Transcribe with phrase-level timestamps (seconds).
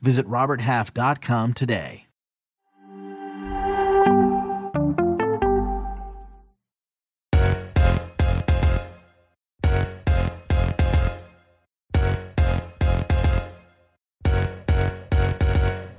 [0.00, 2.06] Visit RobertHalf.com today.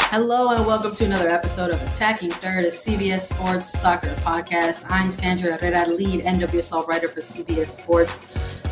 [0.10, 4.90] Hello and welcome to another episode of Attacking Third, a CBS Sports Soccer podcast.
[4.90, 8.26] I'm Sandra Herrera, lead NWSL writer for CBS Sports.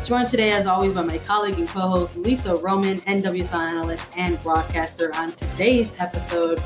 [0.06, 5.12] Joined today, as always, by my colleague and co-host Lisa Roman, NWSL analyst and broadcaster.
[5.16, 6.62] On today's episode,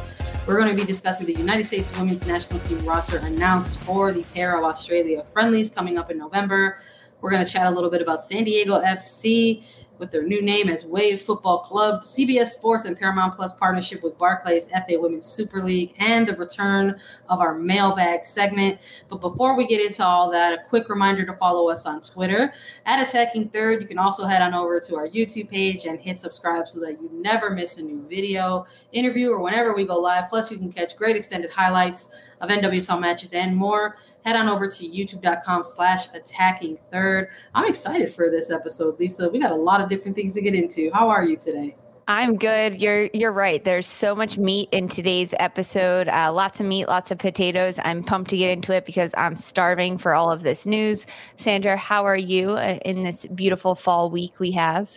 [0.46, 4.24] we're going to be discussing the United States Women's National Team roster announced for the
[4.34, 6.80] pair of Australia friendlies coming up in November.
[7.22, 9.64] We're going to chat a little bit about San Diego FC
[10.01, 14.19] with their new name as Wave Football Club, CBS Sports and Paramount Plus partnership with
[14.19, 16.98] Barclays FA Women's Super League, and the return
[17.29, 18.81] of our mailbag segment.
[19.11, 22.55] But before we get into all that, a quick reminder to follow us on Twitter
[22.87, 23.83] at Attacking Third.
[23.83, 26.93] You can also head on over to our YouTube page and hit subscribe so that
[26.93, 30.31] you never miss a new video, interview, or whenever we go live.
[30.31, 34.68] Plus, you can catch great extended highlights of NWSL matches and more head on over
[34.68, 37.28] to youtube.com slash attacking third.
[37.54, 39.28] I'm excited for this episode, Lisa.
[39.28, 40.90] We got a lot of different things to get into.
[40.92, 41.76] How are you today?
[42.08, 42.82] I'm good.
[42.82, 43.62] You're you're right.
[43.62, 46.08] There's so much meat in today's episode.
[46.08, 47.78] Uh, lots of meat, lots of potatoes.
[47.84, 51.06] I'm pumped to get into it because I'm starving for all of this news.
[51.36, 54.91] Sandra, how are you uh, in this beautiful fall week we have?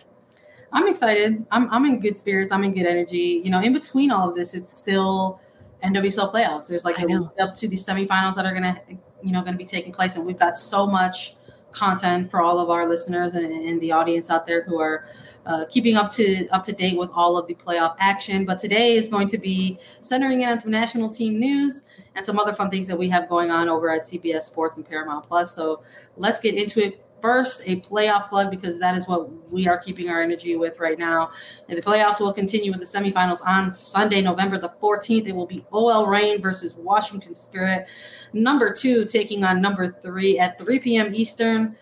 [0.72, 1.46] I'm excited.
[1.52, 2.50] I'm I'm in good spirits.
[2.50, 3.40] I'm in good energy.
[3.44, 5.40] You know, in between all of this, it's still
[5.84, 6.66] NWSL playoffs.
[6.66, 8.80] There's like a up to the semifinals that are gonna
[9.24, 11.34] you know going to be taking place and we've got so much
[11.72, 15.06] content for all of our listeners and, and the audience out there who are
[15.46, 18.44] uh, keeping up to up to date with all of the playoff action.
[18.44, 22.38] But today is going to be centering in on some national team news and some
[22.38, 25.54] other fun things that we have going on over at CBS Sports and Paramount Plus.
[25.54, 25.82] So
[26.16, 30.10] let's get into it first a playoff plug because that is what we are keeping
[30.10, 31.30] our energy with right now.
[31.68, 35.26] And the playoffs will continue with the semifinals on Sunday, November the 14th.
[35.26, 37.86] It will be OL Reign versus Washington Spirit.
[38.34, 41.14] Number two taking on number three at 3 p.m.
[41.14, 41.76] Eastern.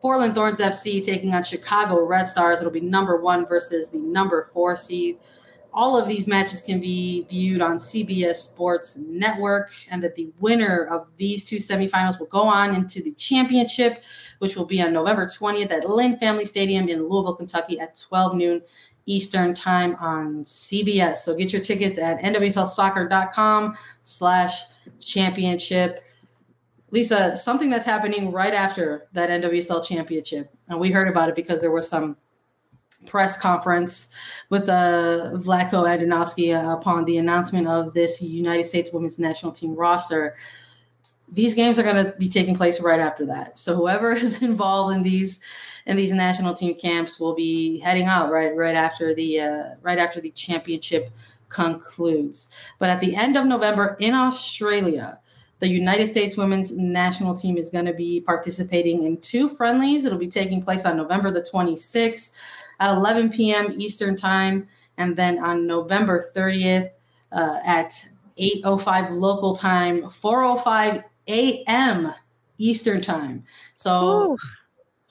[0.00, 2.58] Portland Thorns FC taking on Chicago Red Stars.
[2.58, 5.18] It'll be number one versus the number four seed
[5.74, 10.86] all of these matches can be viewed on CBS Sports Network, and that the winner
[10.86, 14.02] of these two semifinals will go on into the championship,
[14.38, 18.36] which will be on November 20th at Lynn Family Stadium in Louisville, Kentucky at 12
[18.36, 18.62] noon
[19.06, 21.18] Eastern time on CBS.
[21.18, 24.62] So get your tickets at nwslsoccer.com slash
[25.00, 26.04] championship.
[26.90, 31.60] Lisa, something that's happening right after that NWSL championship, and we heard about it because
[31.60, 32.16] there was some
[33.06, 34.10] press conference
[34.50, 39.74] with uh, Vlatko Andonovski uh, upon the announcement of this United States women's national team
[39.74, 40.36] roster.
[41.30, 43.58] These games are going to be taking place right after that.
[43.58, 45.40] So whoever is involved in these
[45.84, 49.98] in these national team camps will be heading out right right after the uh, right
[49.98, 51.10] after the championship
[51.52, 52.48] concludes.
[52.78, 55.18] But at the end of November in Australia,
[55.60, 60.04] the United States women's national team is going to be participating in two friendlies.
[60.04, 62.32] It'll be taking place on November the 26th
[62.80, 63.72] at 11 p.m.
[63.78, 66.90] Eastern Time, and then on November 30th
[67.30, 67.92] uh, at
[68.38, 72.12] 8:05 local time, 4:05 a.m.
[72.58, 73.44] Eastern Time.
[73.74, 74.32] So.
[74.32, 74.38] Ooh.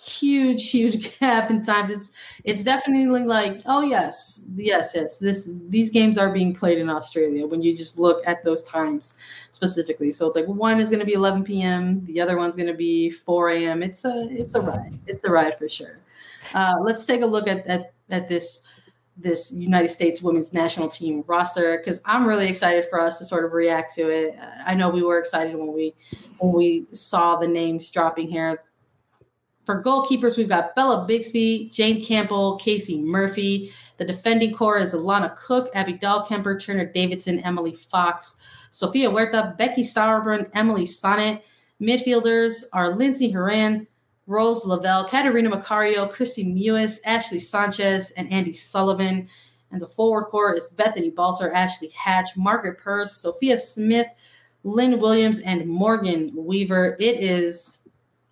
[0.02, 1.92] Huge, huge gap in times.
[1.92, 2.12] It's
[2.44, 5.20] it's definitely like, oh yes, yes, yes.
[5.20, 9.16] This these games are being played in Australia when you just look at those times
[9.52, 10.12] specifically.
[10.12, 12.74] So it's like one is going to be 11 p.m., the other one's going to
[12.74, 13.84] be 4 a.m.
[13.84, 14.98] It's a it's a ride.
[15.06, 16.00] It's a ride for sure.
[16.56, 18.64] Uh, let's take a look at, at, at this
[19.18, 23.46] this United States women's national team roster because I'm really excited for us to sort
[23.46, 24.36] of react to it.
[24.66, 25.94] I know we were excited when we
[26.40, 28.64] when we saw the names dropping here.
[29.66, 33.72] For goalkeepers, we've got Bella Bixby, Jane Campbell, Casey Murphy.
[33.98, 38.38] The defending core is Alana Cook, Abby Dahlkemper, Tierna Davidson, Emily Fox,
[38.72, 41.42] Sofia Huerta, Becky Sauerbrunn, Emily Sonnett.
[41.80, 43.86] Midfielders are Lindsey Horan,
[44.26, 49.28] Rose Lavelle, Catarina Macario, Kristie Mewis, Ashley Sanchez, and Andi Sullivan.
[49.72, 54.08] And the forward core is Bethany Balcer, Ashley Hatch, Margaret Purce, Sophia Smith,
[54.64, 56.98] Lynn Williams, and Morgan Weaver.
[57.00, 57.81] It is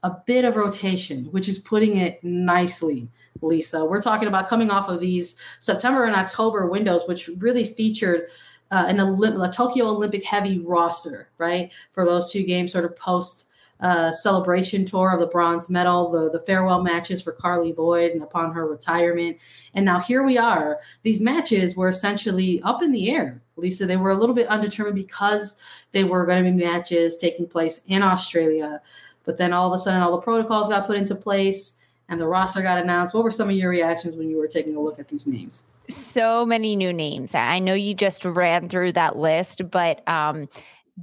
[0.04, 3.10] a bit of rotation, which is putting it nicely,
[3.42, 3.84] Lisa.
[3.84, 8.28] We're talking about coming off of these September and October windows, which really featured
[8.72, 11.72] uh, an Olymp- a Tokyo Olympic heavy roster, right?
[11.92, 13.48] For those two games, sort of post
[13.80, 18.22] uh, celebration tour of the bronze medal, the, the farewell matches for Carli Lloyd and
[18.22, 19.38] upon her retirement.
[19.74, 20.80] And now here we are.
[21.04, 23.42] These matches were essentially up in the air.
[23.56, 25.56] Lisa, they were a little bit undetermined because
[25.92, 28.82] they were going to be matches taking place in Australia.
[29.30, 31.78] But then all of a sudden, all the protocols got put into place
[32.10, 33.14] and the roster got announced.
[33.14, 35.68] What were some of your reactions when you were taking a look at these names?
[35.88, 37.36] So many new names.
[37.36, 40.50] I know you just ran through that list, but um,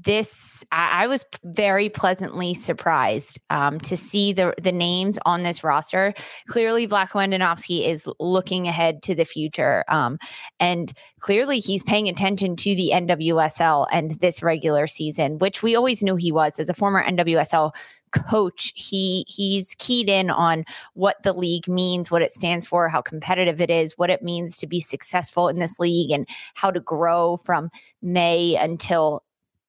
[0.05, 5.65] this I, I, was very pleasantly surprised um, to see the the names on this
[5.65, 6.13] roster.
[6.49, 10.19] Clearly, Vlatko Andonovski is looking ahead to the future, um,
[10.61, 16.03] and clearly he's paying attention to the NWSL and this regular season, which we always
[16.03, 17.73] knew he was as a former NWSL
[18.13, 20.65] coach he he's keyed in on
[20.95, 24.57] what the league means what it stands for how competitive it is what it means
[24.57, 27.71] to be successful in this league and how to grow from
[28.03, 29.23] may until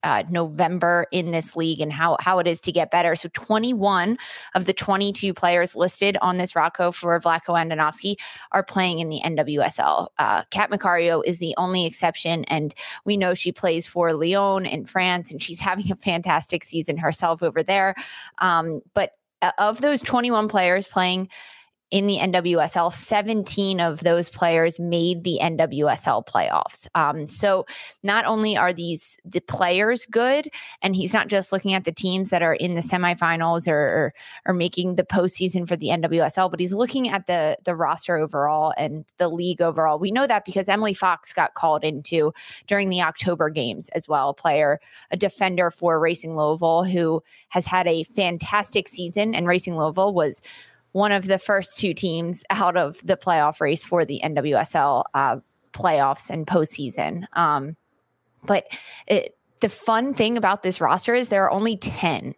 [0.03, 3.15] uh, November in this league and how how it is to get better.
[3.15, 4.17] So 21
[4.55, 8.15] of the 22 players listed on this Rocco for Vlatko Andonovski
[8.51, 10.07] are playing in the NWSL.
[10.17, 12.73] Uh, Kat Macario is the only exception, and
[13.05, 17.41] we know she plays for Lyon in France, and she's having a fantastic season herself
[17.43, 17.95] over there.
[18.39, 19.11] Um, but
[19.41, 21.29] uh, of those 21 players playing
[21.89, 26.85] in the NWSL, 17 of those players made the NWSL playoffs.
[26.95, 27.65] Um, so
[28.03, 30.49] not only are these the players good,
[30.81, 34.13] and he's not just looking at the teams that are in the semifinals or, or,
[34.47, 38.73] or making the postseason for the NWSL, but he's looking at the the roster overall
[38.77, 39.97] and the league overall.
[39.97, 42.33] We know that because Emily Fox got called into
[42.67, 44.81] during the October games as well, a player,
[45.11, 50.41] a defender for Racing Louisville who has had a fantastic season, and Racing Louisville was
[50.91, 55.37] one of the first two teams out of the playoff race for the NWSL uh,
[55.73, 57.25] playoffs and postseason.
[57.33, 57.75] Um,
[58.43, 58.65] but
[59.07, 62.33] it, the fun thing about this roster is there are only 10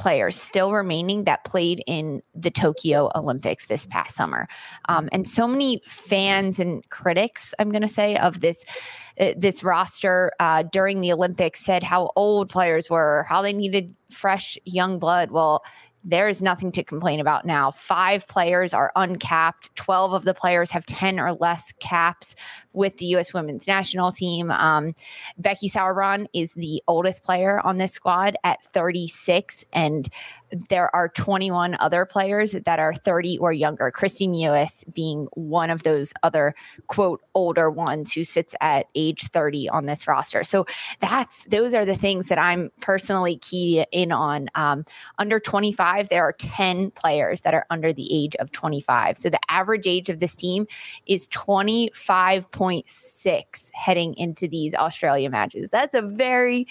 [0.00, 4.48] players still remaining that played in the Tokyo Olympics this past summer.
[4.88, 8.64] Um, and so many fans and critics, I'm going to say, of this.
[9.18, 13.94] Uh, this roster uh, during the Olympics said how old players were, how they needed
[14.10, 15.30] fresh young blood.
[15.30, 15.62] Well,
[16.02, 17.70] there is nothing to complain about now.
[17.70, 19.74] Five players are uncapped.
[19.76, 22.34] 12 of the players have 10 or less caps
[22.72, 23.34] with the U.S.
[23.34, 24.50] women's national team.
[24.50, 24.94] Um,
[25.36, 29.64] Becky Sauerbrunn is the oldest player on this squad at 36.
[29.72, 30.08] And
[30.68, 33.90] there are 21 other players that are 30 or younger.
[33.90, 36.54] Kristie Mewis being one of those other
[36.88, 40.44] quote older ones who sits at age 30 on this roster.
[40.44, 40.66] So
[41.00, 44.48] that's those are the things that I'm personally key in on.
[44.54, 44.84] Um,
[45.18, 49.18] under 25, there are 10 players that are under the age of 25.
[49.18, 50.66] So the average age of this team
[51.06, 55.70] is 25.6 heading into these Australia matches.
[55.70, 56.66] That's a very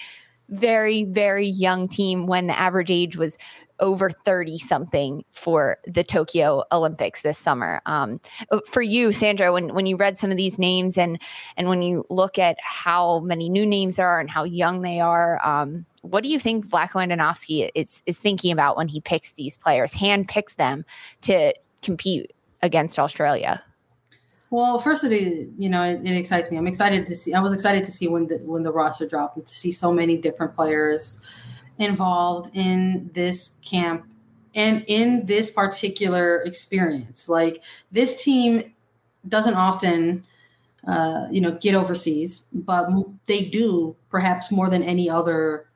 [0.50, 3.38] very, very young team when the average age was
[3.80, 7.80] over 30 something for the Tokyo Olympics this summer.
[7.86, 8.20] Um,
[8.50, 11.20] uh, for you, Sandra, when, when you read some of these names and,
[11.56, 15.00] and when you look at how many new names there are and how young they
[15.00, 19.32] are, um, what do you think Vlatko Andonovski is, is thinking about when he picks
[19.32, 20.84] these players, hand picks them
[21.22, 22.32] to compete
[22.62, 23.62] against Australia?
[24.50, 26.58] Well, first it is, you know, it, it, excites me.
[26.58, 27.32] I'm excited to see.
[27.34, 29.92] I was excited to see when the when the roster dropped and to see so
[29.92, 31.22] many different players
[31.78, 34.06] involved in this camp
[34.54, 37.28] and in this particular experience.
[37.28, 38.74] Like this team
[39.28, 40.24] doesn't often,
[40.86, 42.90] uh, you know, get overseas, but
[43.26, 45.66] they do perhaps more than any other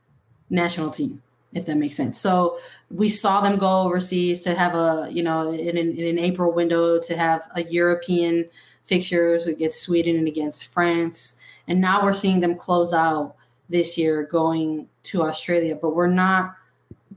[0.50, 1.22] national team,
[1.54, 2.20] if that makes sense.
[2.20, 2.58] So
[2.90, 6.52] we saw them go overseas to have a, you know, in an, in an April
[6.52, 8.48] window to have a European
[8.84, 11.38] fixtures against Sweden and against France.
[11.68, 13.36] And now we're seeing them close out
[13.68, 16.54] this year going to Australia, but we're not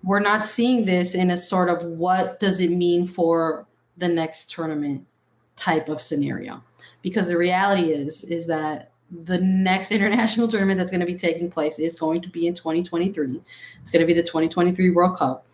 [0.04, 3.66] we're not seeing this in a sort of what does it mean for
[3.98, 5.06] the next tournament
[5.58, 6.64] type of scenario.
[7.02, 11.50] Because the reality is is that the next international tournament that's going to be taking
[11.50, 13.42] place is going to be in 2023.
[13.82, 15.46] It's going to be the 2023 World Cup.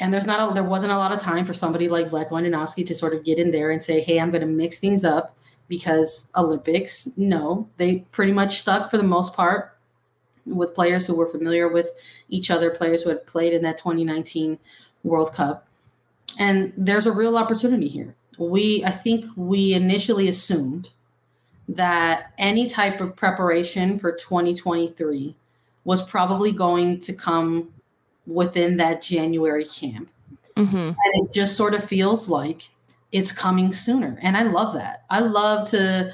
[0.00, 2.86] And there's not a, there wasn't a lot of time for somebody like Vlatko Andonovski
[2.88, 5.36] to sort of get in there and say, "Hey, I'm going to mix things up."
[5.68, 9.78] Because Olympics, no, they pretty much stuck for the most part
[10.44, 11.88] with players who were familiar with
[12.28, 14.58] each other, players who had played in that 2019
[15.04, 15.66] World Cup.
[16.38, 18.14] And there's a real opportunity here.
[18.38, 20.90] We, I think we initially assumed
[21.68, 25.36] that any type of preparation for 2023
[25.84, 27.72] was probably going to come
[28.26, 30.08] within that January camp.
[30.56, 30.76] Mm-hmm.
[30.76, 32.68] And it just sort of feels like
[33.10, 34.18] it's coming sooner.
[34.22, 35.04] And I love that.
[35.10, 36.12] I love to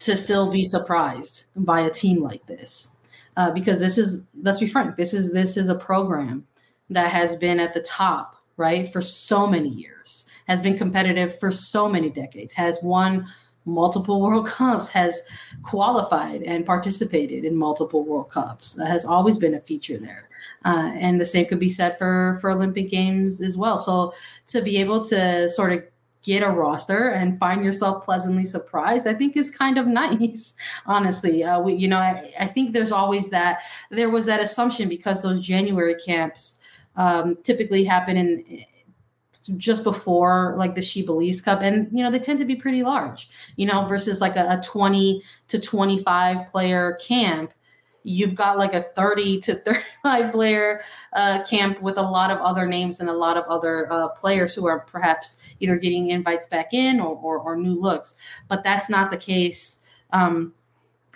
[0.00, 2.98] to still be surprised by a team like this.
[3.36, 6.46] Uh, because this is, let's be frank, this is this is a program
[6.90, 11.50] that has been at the top, right, for so many years, has been competitive for
[11.50, 13.26] so many decades, has won
[13.64, 15.22] multiple World Cups, has
[15.62, 18.74] qualified and participated in multiple World Cups.
[18.74, 20.28] That has always been a feature there.
[20.64, 23.78] Uh, and the same could be said for for Olympic Games as well.
[23.78, 24.14] So
[24.48, 25.84] to be able to sort of
[26.22, 30.54] get a roster and find yourself pleasantly surprised, I think is kind of nice.
[30.86, 34.88] Honestly, uh, we you know I, I, think there's always that there was that assumption
[34.88, 36.60] because those January camps
[36.96, 38.64] um, typically happen in
[39.56, 42.82] just before like the She Believes Cup, and you know they tend to be pretty
[42.82, 47.52] large, you know, versus like a, a 20 to 25 player camp
[48.04, 50.80] you've got like a 30 to 35 player
[51.14, 54.54] uh, camp with a lot of other names and a lot of other uh, players
[54.54, 58.16] who are perhaps either getting invites back in or, or, or new looks.
[58.46, 59.80] But that's not the case
[60.12, 60.52] um,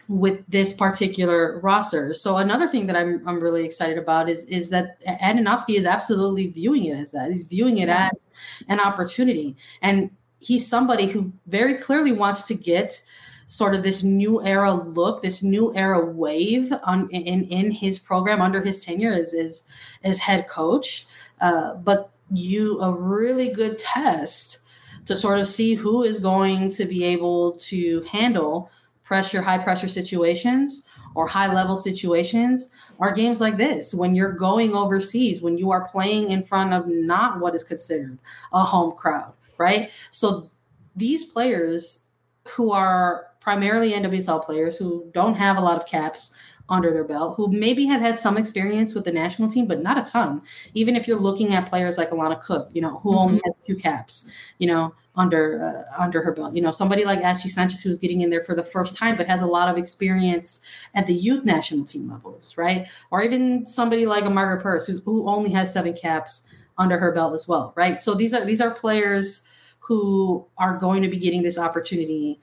[0.09, 2.15] with this particular roster.
[2.15, 6.49] So another thing that I'm, I'm really excited about is, is that Andonovski is absolutely
[6.49, 7.31] viewing it as that.
[7.31, 8.31] He's viewing it as
[8.69, 9.55] an opportunity.
[9.83, 10.11] And
[10.41, 13.03] he's somebody who very clearly wants to get–
[13.49, 18.41] sort of this new era look, this new era wave on in in his program
[18.41, 19.65] under his tenure as as,
[20.05, 21.07] as head coach.
[21.41, 24.59] Uh, but you a really good test
[25.07, 28.71] to sort of see who is going to be able to handle
[29.09, 30.85] pressure, high pressure situations
[31.15, 35.89] or high level situations are games like this when you're going overseas, when you are
[35.89, 38.19] playing in front of not what is considered
[38.53, 39.91] a home crowd, right?
[40.11, 40.51] So
[40.95, 42.09] these players
[42.47, 46.37] who are primarily NWSL players who don't have a lot of caps
[46.69, 49.97] under their belt, who maybe have had some experience with the national team, but not
[49.97, 50.43] a ton.
[50.75, 53.19] Even if you're looking at players like Alana Cook, you know, who mm-hmm.
[53.19, 56.55] only has two caps, you know, under uh, under her belt.
[56.55, 59.27] You know, somebody like Ashley Sanchez who's getting in there for the first time, but
[59.27, 60.63] has a lot of experience
[60.95, 62.87] at the youth national team levels, right?
[63.11, 66.45] Or even somebody like a Margaret Purce who's, who only has seven caps
[66.79, 68.01] under her belt as well, right?
[68.01, 69.47] So these are these are players
[69.81, 72.41] who are going to be getting this opportunity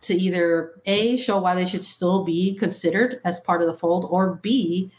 [0.00, 4.06] to either A, show why they should still be considered as part of the fold,
[4.10, 4.92] or B,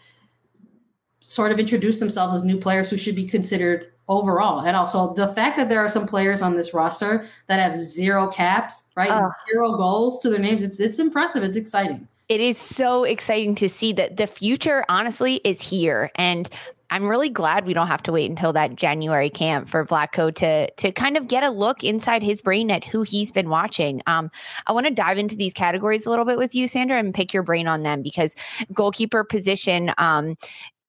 [1.22, 4.62] sort of introduce themselves as new players who should be considered overall.
[4.62, 8.28] And also the fact that there are some players on this roster that have zero
[8.28, 9.10] caps, right?
[9.10, 10.64] Uh, zero goals to their names.
[10.64, 11.44] It's it's impressive.
[11.44, 12.08] It's exciting.
[12.28, 16.12] It is so exciting to see that the future honestly is here.
[16.16, 16.50] And
[16.92, 20.72] I'm really glad we don't have to wait until that January camp for Vlatko to
[20.72, 24.02] to kind of get a look inside his brain at who he's been watching.
[24.08, 24.32] Um,
[24.66, 27.32] I want to dive into these categories a little bit with you, Sandra, and pick
[27.34, 28.34] your brain on them because
[28.74, 30.36] goalkeeper position um,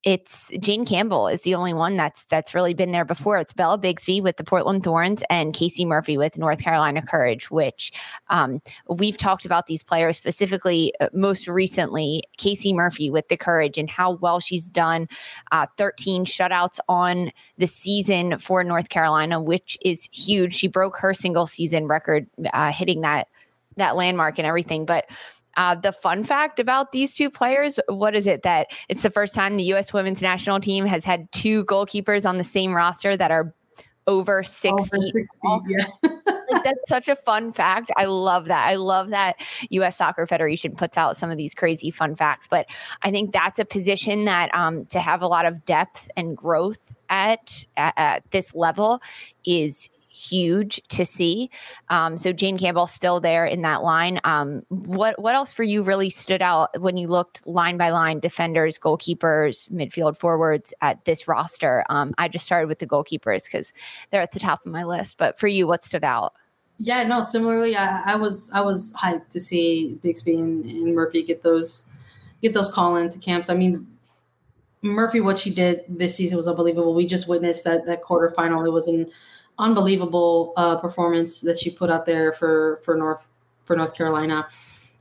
[0.02, 3.36] it's Jane Campbell is the only one that's that's really been there before.
[3.36, 7.92] It's Bella Bixby with the Portland Thorns and Casey Murphy with North Carolina Courage, which
[8.28, 12.22] um, we've talked about these players specifically uh, most recently.
[12.38, 15.06] Casey Murphy with the Courage and how well she's done.
[15.52, 20.54] Uh, 13 shutouts on the season for North Carolina, which is huge.
[20.54, 23.28] She broke her single season record, uh, hitting that
[23.76, 25.06] that landmark and everything, but
[25.56, 29.34] uh, the fun fact about these two players, what is it that it's the first
[29.34, 29.92] time the U.S.
[29.92, 33.54] women's national team has had two goalkeepers on the same roster that are
[34.06, 35.12] over six over feet.
[35.12, 36.10] Six feet yeah.
[36.50, 37.90] like, that's such a fun fact.
[37.96, 38.66] I love that.
[38.66, 39.36] I love that
[39.70, 39.96] U.S.
[39.96, 42.48] Soccer Federation puts out some of these crazy fun facts.
[42.48, 42.66] But
[43.02, 46.96] I think that's a position that um, to have a lot of depth and growth
[47.08, 49.00] at, at, at this level
[49.44, 51.50] is huge to see.
[51.88, 54.20] Um, so Jane Campbell still there in that line.
[54.24, 58.20] Um, what what else for you really stood out when you looked line by line,
[58.20, 61.84] defenders, goalkeepers, midfield forwards at this roster?
[61.88, 63.72] Um, I just started with the goalkeepers because
[64.10, 65.16] they're at the top of my list.
[65.16, 66.34] But for you, what stood out?
[66.78, 67.22] Yeah, no.
[67.22, 71.88] Similarly, I, I was I was hyped to see Bixby and, and Murphy get those
[72.42, 73.50] get those call into camps.
[73.50, 73.86] I mean,
[74.82, 76.94] Murphy, what she did this season was unbelievable.
[76.94, 78.66] We just witnessed that that quarterfinal.
[78.66, 79.10] It was in
[79.58, 83.30] unbelievable uh, performance that she put out there for for North
[83.64, 84.48] for North Carolina,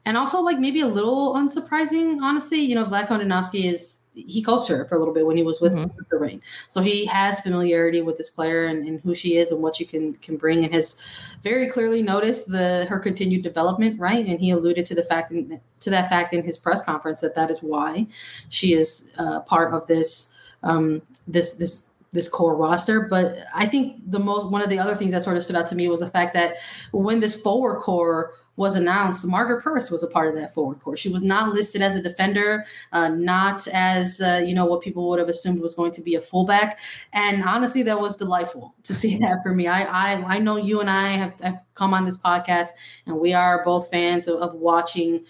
[0.06, 2.60] and also like maybe a little unsurprising, honestly.
[2.60, 5.62] You know, Vlatko Andonovski is he coached her for a little bit when he was
[5.62, 5.98] with, mm-hmm.
[6.10, 9.62] the Reign, so he has familiarity with this player and, and, who she is and
[9.62, 11.00] what she can can bring, and has
[11.41, 14.25] very clearly noticed the her continued development, right?
[14.25, 17.50] And he alluded to the fact to that fact in his press conference that that
[17.50, 18.08] is why
[18.50, 23.01] she is uh, part of this um, this this this core roster.
[23.01, 25.68] But I think the most one of the other things that sort of stood out
[25.68, 26.58] to me was the fact that
[26.92, 30.98] when this forward core was announced, Margaret Purce was a part of that forward core.
[30.98, 35.08] She was not listed as a defender, uh, not as uh, you know what people
[35.10, 36.80] would have assumed was going to be a fullback.
[37.13, 39.68] And honestly, that was delightful to see that for me.
[39.68, 42.70] I I, I know you and I have, have come on this podcast,
[43.06, 45.24] and we are both fans of, of watching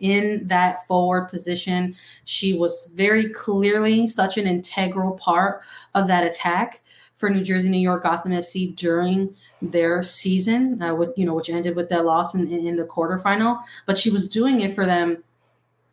[0.00, 1.94] In that forward position.
[2.24, 5.62] She was very clearly such an integral part
[5.94, 6.82] of that attack
[7.16, 11.48] for New Jersey, New York, Gotham FC during their season, uh, with, you know, which
[11.48, 13.62] ended with that loss in, in the quarterfinal.
[13.86, 15.22] But she was doing it for them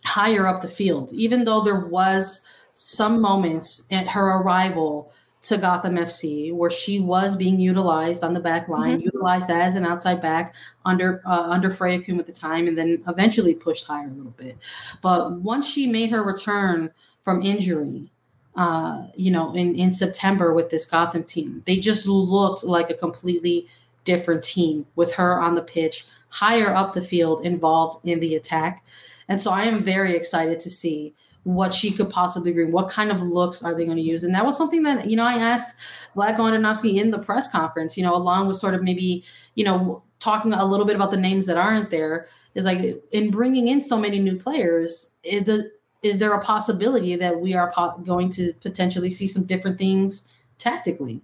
[0.03, 2.41] higher up the field, even though there was
[2.72, 8.39] some moments at her arrival to Gotham FC where she was being utilized on the
[8.39, 9.05] back line, mm-hmm.
[9.05, 10.53] utilized as an outside back
[10.86, 14.36] under uh, under Freya Coombe at the time, and then eventually pushed higher a little
[14.38, 14.57] bit.
[15.01, 16.91] But once she made her return
[17.24, 18.12] from injury,
[18.55, 21.63] uh, you know, in, in September with this Gotham team.
[21.65, 23.67] They just looked like a completely
[24.03, 28.83] different team with her on the pitch, higher up the field, involved in the attack.
[29.27, 32.71] And so I am very excited to see what she could possibly bring.
[32.71, 34.24] What kind of looks are they going to use?
[34.24, 35.75] And that was something that, you know, I asked
[36.15, 39.24] Vlatko Andonovski in the press conference, you know, along with sort of maybe,
[39.55, 43.31] you know, talking a little bit about the names that aren't there is like in
[43.31, 45.71] bringing in so many new players, is, the,
[46.03, 50.27] is there a possibility that we are po- going to potentially see some different things
[50.60, 51.24] tactically?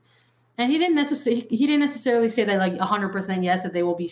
[0.57, 3.95] And he didn't necessarily he didn't necessarily say that like 100% yes that they will
[3.95, 4.11] be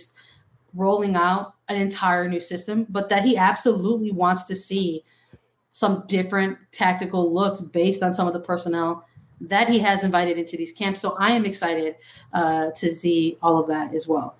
[0.76, 5.04] rolling out an entire new system, but that he absolutely wants to see
[5.76, 9.06] some different tactical looks based on some of the personnel
[9.42, 11.02] that he has invited into these camps.
[11.02, 11.98] So I am excited
[12.32, 14.38] uh, to see all of that as well.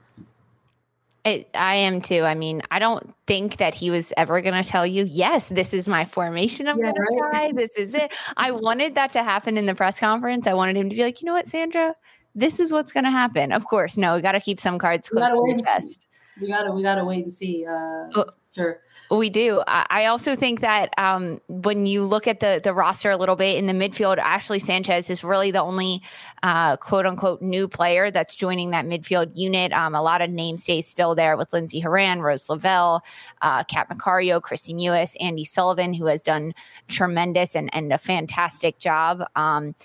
[1.26, 2.22] It, I am too.
[2.22, 5.74] I mean, I don't think that he was ever going to tell you, yes, this
[5.74, 7.32] is my formation of yeah, right?
[7.34, 7.52] guy.
[7.52, 8.14] This is it.
[8.38, 10.48] I wanted that to happen in the press conference.
[10.48, 11.96] I wanted him to be like, you know what, Sandra,
[12.34, 13.52] this is what's going to happen.
[13.52, 16.08] Of course, no, we got to keep some cards close to the chest.
[16.40, 17.66] We got to, we got to wait and see.
[17.66, 18.80] Uh, well, sure.
[19.12, 19.62] We do.
[19.68, 23.58] I also think that um, when you look at the the roster a little bit
[23.58, 26.02] in the midfield, Ashley Sanchez is really the only
[26.42, 29.72] uh, quote unquote new player that's joining that midfield unit.
[29.74, 33.04] Um, a lot of names stay still there with Lindsey Horan, Rose Lavelle,
[33.44, 36.54] uh, Kat Macario, Kristie Mewis, Andi Sullivan, who has done
[36.88, 39.24] tremendous and, and a fantastic job.
[39.36, 39.76] Um,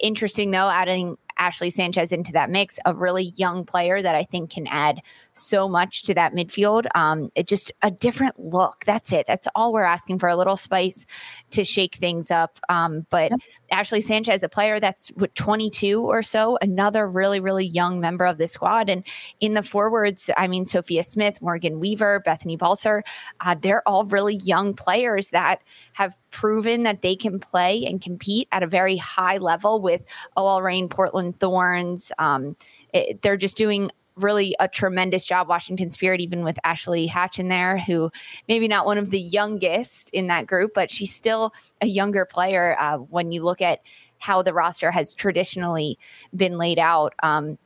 [0.00, 4.50] interesting though, adding Ashley Sanchez into that mix, a really young player that I think
[4.50, 5.00] can add
[5.32, 6.86] so much to that midfield.
[6.94, 8.84] Um, it just a different look.
[8.84, 9.26] That's it.
[9.26, 11.06] That's all we're asking for a little spice
[11.50, 12.58] to shake things up.
[12.68, 13.40] Um, but yep.
[13.72, 18.38] Ashley Sanchez, a player that's what 22 or so, another really, really young member of
[18.38, 18.88] the squad.
[18.88, 19.02] And
[19.40, 23.02] in the forwards, I mean, Sophia Smith, Morgan Weaver, Bethany Balcer,
[23.40, 25.62] uh, they're all really young players that
[25.94, 30.02] have proven that they can play and compete at a very high level with
[30.36, 32.12] OL Reign, Portland Thorns.
[32.18, 32.56] Um,
[32.92, 35.48] it, they're just doing really a tremendous job.
[35.48, 38.10] Washington Spirit, even with Ashley Hatch in there, who
[38.48, 42.76] maybe not one of the youngest in that group, but she's still a younger player
[42.78, 43.80] uh, when you look at
[44.18, 45.98] how the roster has traditionally
[46.34, 47.14] been laid out.
[47.22, 47.58] Um,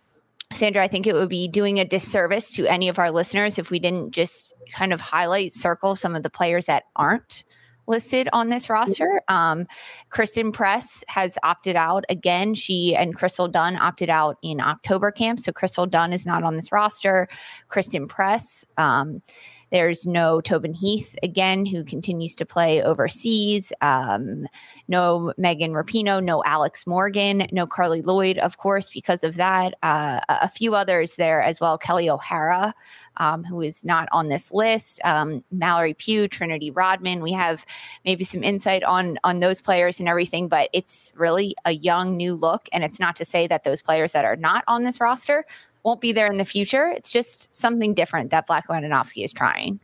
[0.52, 3.70] Sandra, I think it would be doing a disservice to any of our listeners if
[3.70, 7.44] we didn't just kind of highlight, circle some of the players that aren't
[7.86, 9.20] listed on this roster.
[9.28, 9.66] Um,
[10.10, 12.54] Christen Press has opted out again.
[12.54, 15.40] She and Crystal Dunn opted out in October camp.
[15.40, 17.28] So Crystal Dunn is not on this roster.
[17.68, 18.64] Christen Press.
[18.76, 19.22] Um,
[19.70, 23.72] there's no Tobin Heath again, who continues to play overseas.
[23.80, 24.46] Um,
[24.88, 29.74] no Megan Rapinoe, no Alex Morgan, no Carli Lloyd, of course, because of that.
[29.82, 31.78] Uh, a few others there as well.
[31.78, 32.74] Kelly O'Hara,
[33.16, 35.00] um, who is not on this list.
[35.04, 37.20] Um, Mallory Pugh, Trinity Rodman.
[37.20, 37.66] We have
[38.04, 42.34] maybe some insight on on those players and everything, but it's really a young new
[42.34, 42.68] look.
[42.72, 45.44] And it's not to say that those players that are not on this roster
[45.86, 46.88] won't be there in the future.
[46.88, 49.78] It's just something different that Vlatko Andonovski is trying.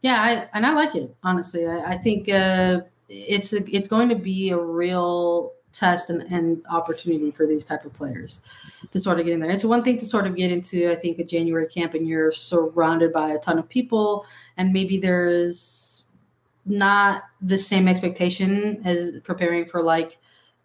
[0.00, 1.66] Yeah, I, and I like it honestly.
[1.66, 6.62] I, I think uh, it's a, it's going to be a real test and, and
[6.70, 8.44] opportunity for these type of players
[8.92, 9.50] to sort of get in there.
[9.50, 12.30] It's one thing to sort of get into, I think, a January camp and you're
[12.30, 14.24] surrounded by a ton of people,
[14.56, 16.06] and maybe there's
[16.64, 20.18] not the same expectation as preparing for like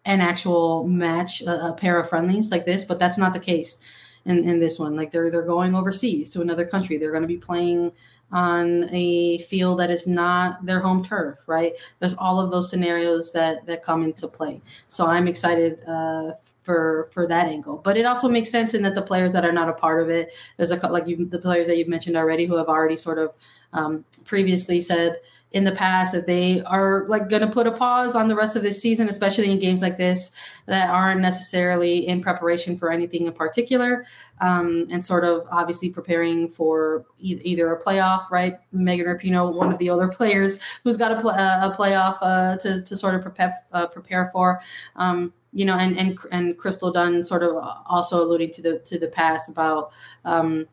[0.04, 3.80] an actual match, a, a pair of friendlies like this, but that's not the case
[4.24, 4.96] in, in this one.
[4.96, 6.96] Like they're they're going overseas to another country.
[6.96, 7.92] They're going to be playing
[8.32, 11.72] on a field that is not their home turf, right?
[11.98, 14.60] There's all of those scenarios that that come into play.
[14.88, 17.78] So I'm excited uh, for for that angle.
[17.78, 20.08] But it also makes sense in that the players that are not a part of
[20.08, 23.18] it, there's a like you the players that you've mentioned already who have already sort
[23.18, 23.32] of
[23.72, 25.16] um, previously said
[25.52, 28.54] in the past that they are like going to put a pause on the rest
[28.54, 30.32] of this season, especially in games like this
[30.66, 34.06] that aren't necessarily in preparation for anything in particular,
[34.40, 38.54] um, and sort of obviously preparing for e- either a playoff, right?
[38.70, 42.82] Megan Rapinoe, one of the older players who's got a, pl- a playoff uh, to,
[42.82, 44.60] to sort of prepare, uh, prepare for.
[44.94, 48.98] Um, you know, and and and Crystal Dunn sort of also alluding to the to
[48.98, 49.92] the past about
[50.24, 50.66] um,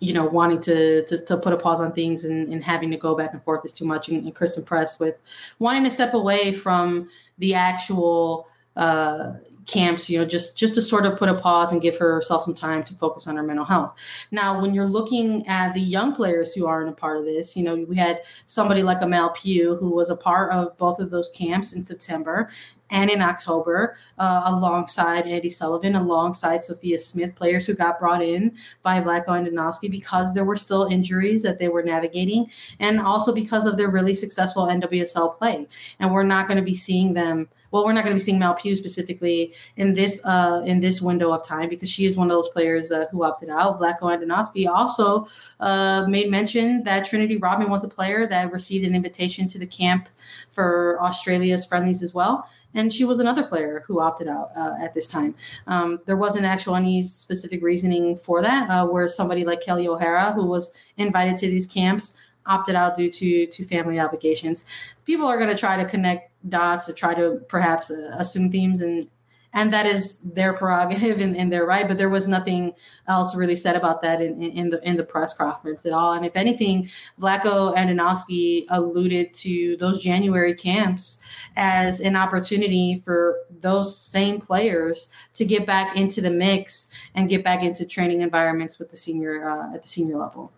[0.00, 2.96] you know, wanting to, to, to put a pause on things and, and having to
[2.96, 4.08] go back and forth is too much.
[4.08, 5.16] And, and Christen Press with
[5.58, 9.34] wanting to step away from the actual uh,
[9.68, 12.54] camps, you know, just just to sort of put a pause and give herself some
[12.54, 13.94] time to focus on her mental health.
[14.32, 17.62] Now, when you're looking at the young players who aren't a part of this, you
[17.62, 21.30] know, we had somebody like Amal Pugh who was a part of both of those
[21.30, 22.50] camps in September
[22.90, 28.56] and in October, uh, alongside Andi Sullivan, alongside Sophia Smith, players who got brought in
[28.82, 32.50] by Vlatko Andonovski because there were still injuries that they were navigating,
[32.80, 35.66] and also because of their really successful NWSL play.
[36.00, 37.48] And we're not going to be seeing them.
[37.70, 41.00] Well, we're not going to be seeing Mal Pugh specifically in this uh, in this
[41.00, 43.80] window of time because she is one of those players uh, who opted out.
[43.80, 45.28] Vlatko Andonovski also
[45.60, 49.66] uh, made mention that Trinity Rodman was a player that received an invitation to the
[49.66, 50.08] camp
[50.50, 54.94] for Australia's friendlies as well and she was another player who opted out uh, at
[54.94, 55.34] this time.
[55.66, 58.68] Um, there wasn't actual any specific reasoning for that.
[58.68, 63.10] Uh, where somebody like Kelly O'Hara, who was invited to these camps, opted out due
[63.10, 64.64] to to family obligations.
[65.04, 68.80] People are going to try to connect dots to try to perhaps uh, assume themes
[68.80, 69.08] and
[69.54, 71.88] and that is their prerogative and, and, they're right.
[71.88, 72.74] But there was nothing
[73.06, 76.12] else really said about that in, in, the in the press conference at all.
[76.12, 81.22] And if anything, Vlatko Andonovski alluded to those January camps
[81.56, 87.42] as an opportunity for those same players to get back into the mix and get
[87.42, 90.52] back into training environments with the senior uh, at the senior level.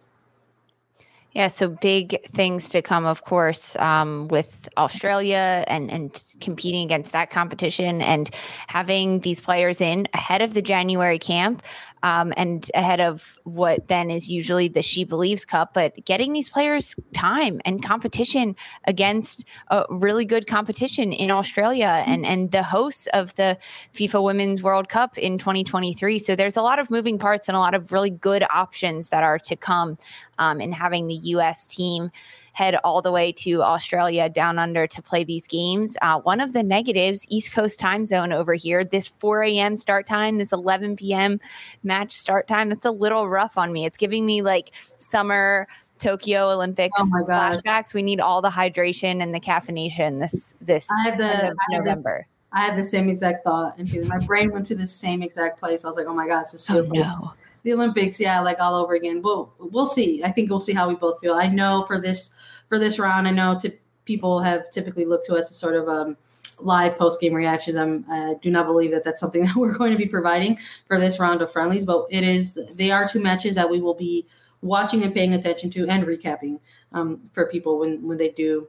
[1.32, 7.12] Yeah, so big things to come, of course, um, with Australia and and competing against
[7.12, 8.30] that competition and
[8.66, 11.62] having these players in ahead of the January camp
[12.02, 15.74] um, and ahead of what then is usually the She Believes Cup.
[15.74, 22.24] But getting these players time and competition against a really good competition in Australia and,
[22.24, 23.58] and the hosts of the
[23.94, 26.18] FIFA Women's World Cup in 2023.
[26.18, 29.22] So there's a lot of moving parts and a lot of really good options that
[29.22, 29.98] are to come
[30.38, 31.66] um, in having the U.S.
[31.66, 32.10] team
[32.52, 35.96] head all the way to Australia down under to play these games.
[36.02, 39.76] Uh, one of the negatives, East Coast time zone over here, this 4 a.m.
[39.76, 41.40] start time, this 11 p.m.
[41.82, 43.84] match start time, that's a little rough on me.
[43.84, 45.66] It's giving me like summer.
[45.98, 47.92] Tokyo Olympics oh flashbacks.
[47.92, 52.26] We need all the hydration and the caffeination this this I the, I November.
[52.26, 55.60] This, I had the same exact thought, and my brain went to the same exact
[55.60, 55.84] place.
[55.84, 57.00] I was like, "Oh my god, this feels oh, no.
[57.00, 57.30] like
[57.62, 60.24] the Olympics, yeah, like all over again." Well, we'll see.
[60.24, 61.34] I think we'll see how we both feel.
[61.34, 62.34] I know for this
[62.70, 63.28] for this round.
[63.28, 66.16] I know t- people have typically looked to us as sort of um,
[66.60, 67.76] live post game reactions.
[67.76, 71.20] I do not believe that that's something that we're going to be providing for this
[71.20, 72.58] round of friendlies, but it is.
[72.74, 74.26] They are two matches that we will be
[74.62, 76.60] watching and paying attention to and recapping
[76.92, 78.68] um, for people when when they do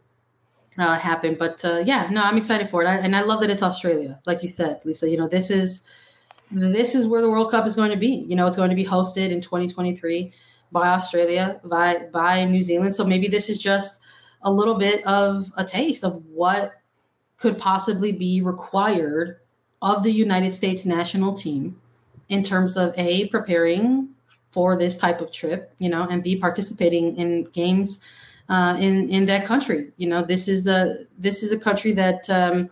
[0.78, 1.36] uh, happen.
[1.36, 4.20] But uh, yeah, no, I'm excited for it, I, and I love that it's Australia,
[4.26, 5.10] like you said, Lisa.
[5.10, 5.84] You know, this is
[6.52, 8.26] this is where the World Cup is going to be.
[8.28, 10.34] You know, it's going to be hosted in 2023
[10.72, 12.96] by Australia, by by New Zealand.
[12.96, 14.02] So maybe this is just
[14.44, 16.74] a little bit of a taste of what
[17.38, 19.40] could possibly be required
[19.82, 21.80] of the United States national team
[22.30, 24.10] in terms of a preparing
[24.52, 28.02] for this type of trip, you know, and be participating in games
[28.50, 29.92] uh, in in that country.
[29.98, 32.70] You know, this is a this is a country that um,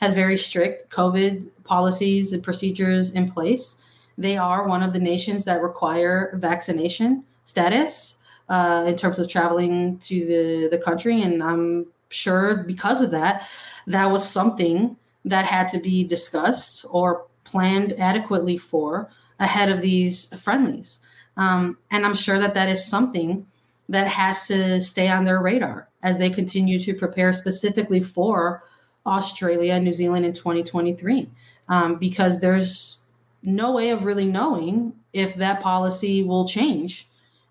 [0.00, 3.82] has very strict COVID policies and procedures in place.
[4.18, 9.98] They are one of the nations that require vaccination status uh, in terms of traveling
[9.98, 11.20] to the, the country.
[11.20, 13.46] And I'm sure because of that,
[13.86, 20.34] that was something that had to be discussed or planned adequately for ahead of these
[20.40, 21.00] friendlies.
[21.36, 23.46] Um, and I'm sure that that is something
[23.90, 28.62] that has to stay on their radar as they continue to prepare specifically for
[29.04, 31.28] Australia and New Zealand in 2023,
[31.68, 33.02] um, because there's
[33.42, 37.08] no way of really knowing if that policy will change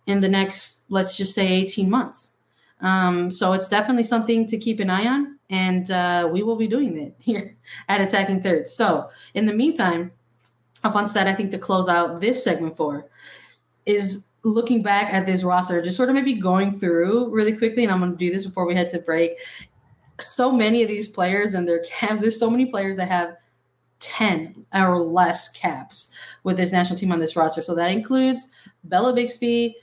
[0.07, 2.37] in the next, let's just say, 18 months.
[2.81, 5.37] Um, so it's definitely something to keep an eye on.
[5.49, 7.55] And uh, we will be doing it here
[7.89, 8.67] at Attacking Third.
[8.67, 10.11] So in the meantime,
[10.83, 13.07] a fun stat I think to close out this segment for
[13.85, 17.83] is looking back at this roster, just sort of maybe going through really quickly.
[17.83, 19.37] And I'm going to do this before we head to break.
[20.19, 23.35] So many of these players and their caps, there's so many players that have
[23.99, 27.61] 10 or less caps with this national team on this roster.
[27.61, 28.47] So that includes
[28.83, 29.75] Bella Bixby,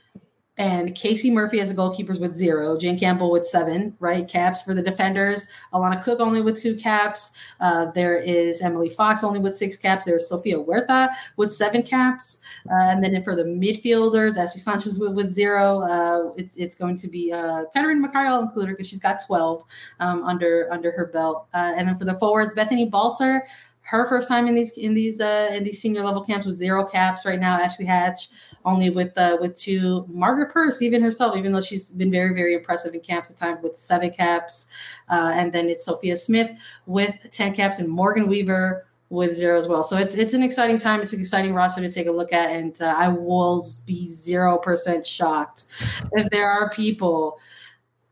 [0.59, 4.27] and Casey Murphy as the goalkeepers with zero, Jane Campbell with seven, right?
[4.27, 5.47] Caps for the defenders.
[5.73, 7.33] Alana Cook only with two caps.
[7.61, 10.05] Uh, there is Emily Fox only with six caps.
[10.05, 12.41] There's Sofia Huerta with seven caps.
[12.69, 15.83] Uh, and then for the midfielders, Ashley Sanchez with, with zero.
[15.83, 18.09] Uh, it's, it's going to be uh, Catarina
[18.41, 19.65] included because she's got 12
[20.01, 21.47] um, under under her belt.
[21.55, 23.43] Uh, and then for the forwards, Bethany Balcer,
[23.89, 26.85] her first time in these in these uh, in these senior level camps with zero
[26.85, 27.59] caps right now.
[27.59, 28.29] Ashley Hatch
[28.69, 30.05] only with uh, with two.
[30.09, 33.63] Margaret Purce, even herself, even though she's been very very impressive in camps at times
[33.63, 34.69] with seven caps,
[35.09, 36.51] uh, and then it's Sophia Smith
[36.87, 39.83] with ten caps and Morgan Weaver with zero as well.
[39.83, 41.01] So it's it's an exciting time.
[41.01, 44.59] It's an exciting roster to take a look at, and uh, I will be zero
[44.59, 45.65] percent shocked
[46.13, 47.41] if there are people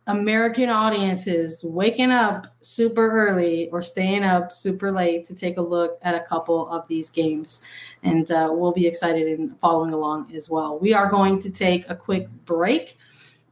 [0.06, 5.98] American audiences waking up super early or staying up super late to take a look
[6.02, 7.64] at a couple of these games.
[8.04, 10.78] And uh, we'll be excited in following along as well.
[10.78, 12.96] We are going to take a quick break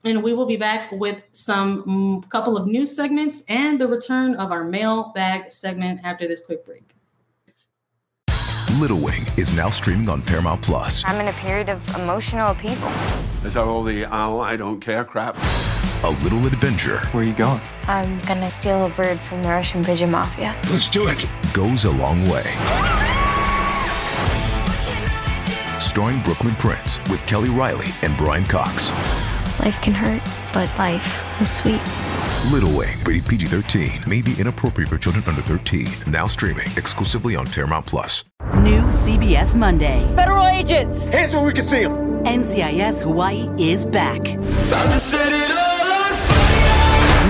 [0.05, 4.37] and we will be back with some mm, couple of news segments and the return
[4.37, 6.95] of our mailbag segment after this quick break.
[8.79, 11.03] Little Wing is now streaming on Paramount Plus.
[11.07, 12.90] I'm in a period of emotional upheaval.
[13.45, 15.37] Is that all the oh, I don't care crap?
[16.05, 16.99] A little adventure.
[17.12, 17.62] Where are you going?
[17.88, 20.55] I'm gonna steal a bird from the Russian pigeon mafia.
[20.71, 21.27] Let's do it.
[21.55, 22.45] Goes a long way.
[25.81, 28.90] Starring Brooklyn Prince with Kelly Reilly and Brian Cox.
[29.61, 30.21] Life can hurt,
[30.53, 31.81] but life is sweet.
[32.53, 35.88] Little Wing, rated PG 13, may be inappropriate for children under 13.
[36.07, 38.27] Now streaming exclusively on Paramount Plus.
[38.57, 40.07] New CBS Monday.
[40.17, 41.07] Federal agents!
[41.07, 42.25] Hands where we can see them!
[42.25, 44.21] NCIS Hawaii is back.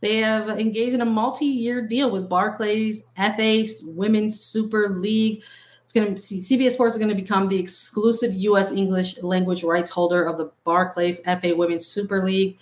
[0.00, 5.42] They have engaged in a multi-year deal with Barclays FA Women's Super League.
[5.84, 8.72] It's going to CBS Sports is going to become the exclusive U.S.
[8.72, 12.58] English language rights holder of the Barclays FA Women's Super League,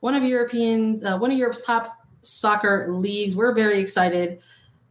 [0.00, 3.34] one of European, uh, one of Europe's top soccer leagues.
[3.34, 4.40] We're very excited.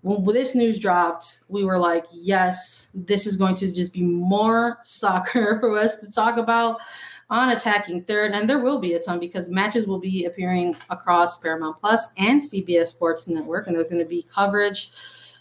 [0.01, 4.79] When this news dropped, we were like, yes, this is going to just be more
[4.83, 6.81] soccer for us to talk about
[7.33, 8.31] on attacking third.
[8.31, 12.39] And there will be a ton because matches will be appearing across Paramount Plus and
[12.39, 13.65] CBS Sports Network.
[13.65, 14.91] And there's going to be coverage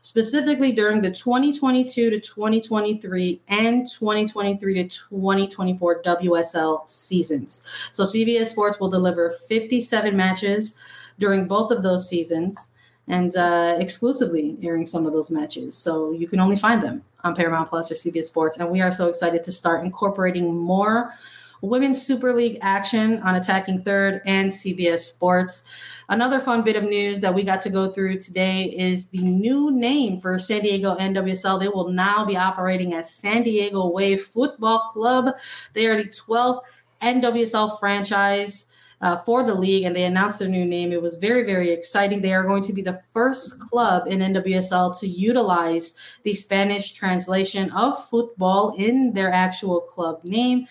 [0.00, 7.62] specifically during the 2022 to 2023 and 2023 to 2024 WSL seasons.
[7.92, 10.76] So CBS Sports will deliver 57 matches
[11.18, 12.70] during both of those seasons
[13.06, 15.76] and uh, exclusively airing some of those matches.
[15.76, 18.56] So you can only find them on Paramount Plus or CBS Sports.
[18.56, 21.12] And we are so excited to start incorporating more
[21.62, 25.62] Women's Super League action on Attacking Third and CBS Sports.
[26.08, 29.70] Another fun bit of news that we got to go through today is the new
[29.70, 31.60] name for San Diego NWSL.
[31.60, 35.36] They will now be operating as San Diego Wave Football Club.
[35.72, 36.62] They are the 12th
[37.00, 38.66] NWSL franchise.
[39.00, 40.92] Uh, for the league, and they announced their new name.
[40.92, 42.22] It was very, very exciting.
[42.22, 47.72] They are going to be the first club in NWSL to utilize the Spanish translation
[47.72, 50.68] of football in their actual club name.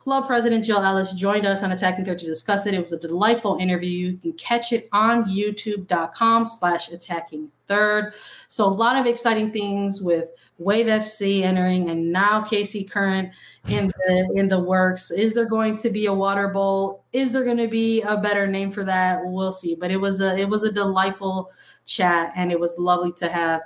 [0.00, 2.72] Club President Jill Ellis joined us on Attacking Third to discuss it.
[2.72, 3.90] It was a delightful interview.
[3.90, 8.14] You can catch it on youtube.com slash attacking third.
[8.48, 13.30] So a lot of exciting things with Wave FC entering and now KC Current
[13.68, 15.10] in the in the works.
[15.10, 17.04] Is there going to be a water bowl?
[17.12, 19.20] Is there going to be a better name for that?
[19.22, 19.74] We'll see.
[19.74, 21.50] But it was a it was a delightful
[21.84, 23.60] chat and it was lovely to have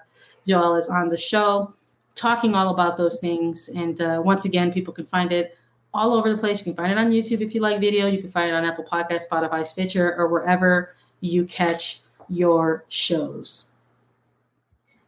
[0.45, 1.73] Jill Ellis on the show
[2.17, 3.69] talking all about those things.
[3.69, 5.57] And uh, once again, people can find it
[5.95, 6.59] all over the place.
[6.59, 8.07] You can find it on YouTube if you like video.
[8.07, 13.71] You can find it on Apple Podcast, Spotify, Stitcher, or wherever you catch your shows.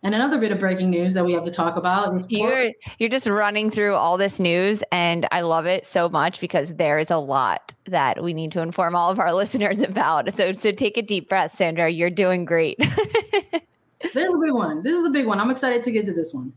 [0.02, 3.08] And another bit of breaking news that we have to talk about is you're you're
[3.08, 7.10] just running through all this news, and I love it so much because there is
[7.10, 10.32] a lot that we need to inform all of our listeners about.
[10.34, 11.90] So so take a deep breath, Sandra.
[11.90, 12.78] You're doing great.
[14.14, 14.82] There's a big one.
[14.84, 15.40] This is the big one.
[15.40, 16.52] I'm excited to get to this one.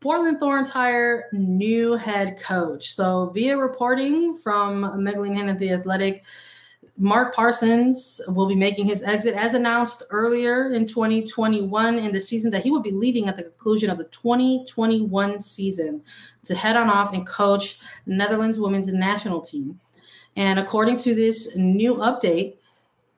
[0.00, 2.94] Portland Thorns hire new head coach.
[2.94, 6.24] So, via reporting from Meg Linehan at The Athletic,
[6.96, 12.50] Mark Parsons will be making his exit as announced earlier in 2021 in the season
[12.50, 16.02] that he will be leaving at the conclusion of the 2021 season
[16.44, 19.80] to head on off and coach Netherlands women's national team.
[20.36, 22.56] And according to this new update,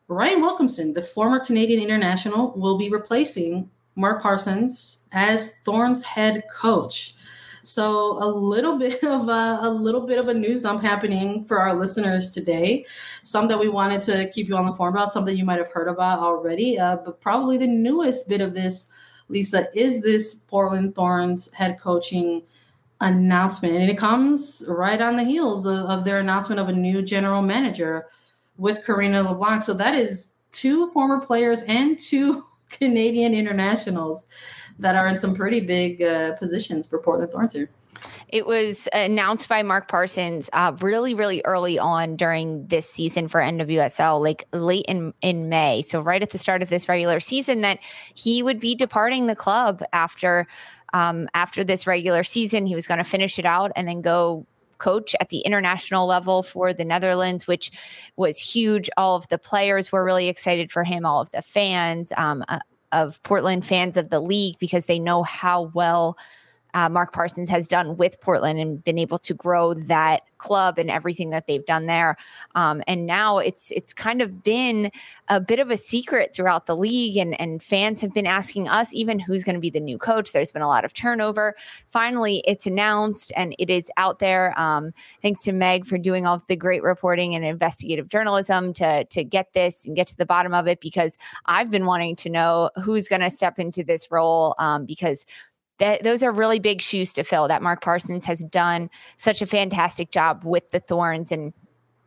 [0.09, 7.15] Rhian Wilkinson, the former Canadian international, will be replacing Mark Parsons as Thorns head coach.
[7.65, 11.59] So a little bit of a, a, little bit of a news dump happening for
[11.59, 12.85] our listeners today.
[13.23, 15.71] Some that we wanted to keep you on the form about, something you might have
[15.71, 16.79] heard about already.
[16.79, 18.89] Uh, but probably the newest bit of this,
[19.29, 22.43] Lisa, is this Portland Thorns head coaching
[23.01, 27.03] announcement, and it comes right on the heels of, of their announcement of a new
[27.03, 28.07] general manager
[28.59, 29.63] with Karina LeBlanc.
[29.65, 32.45] So that is two former players and two
[32.79, 34.27] Canadian internationals
[34.79, 37.71] that are in some pretty big uh, positions for Portland Thorns here.
[38.29, 43.41] It was announced by Mark Parsons uh, really, really early on during this season for
[43.41, 45.83] NWSL, like late in, in May.
[45.83, 47.79] So, right at the start of this regular season, that
[48.15, 50.47] he would be departing the club after
[50.95, 52.67] um, after this regular season.
[52.67, 54.47] He was going to finish it out and then go
[54.83, 57.71] coach at the international level for the Netherlands, which
[58.17, 58.91] was huge.
[58.97, 62.13] All of the players were really excited for him, all of the fans.
[62.17, 62.59] Um, uh,
[62.93, 66.19] of Portland fans of the league because they know how well
[66.75, 70.91] uh, Mark Parsons has done with Portland and been able to grow that club and
[70.91, 72.17] everything that they've done there.
[72.55, 74.91] Um, and now it's it's kind of been
[75.29, 78.93] a bit of a secret throughout the league, and and fans have been asking us
[78.93, 80.33] even who's going to be the new coach.
[80.33, 81.55] There's been a lot of turnover.
[81.89, 84.59] Finally, it's announced and it is out there.
[84.59, 89.25] Um, thanks to Meg for doing all the great reporting and investigative journalism to to
[89.25, 92.71] get this and get to the bottom of it because I've been wanting to know
[92.83, 95.25] who's going to step into this role um, because
[95.79, 99.47] that those are really big shoes to fill that Mark Parsons has done such a
[99.47, 101.53] fantastic job with the Thorns and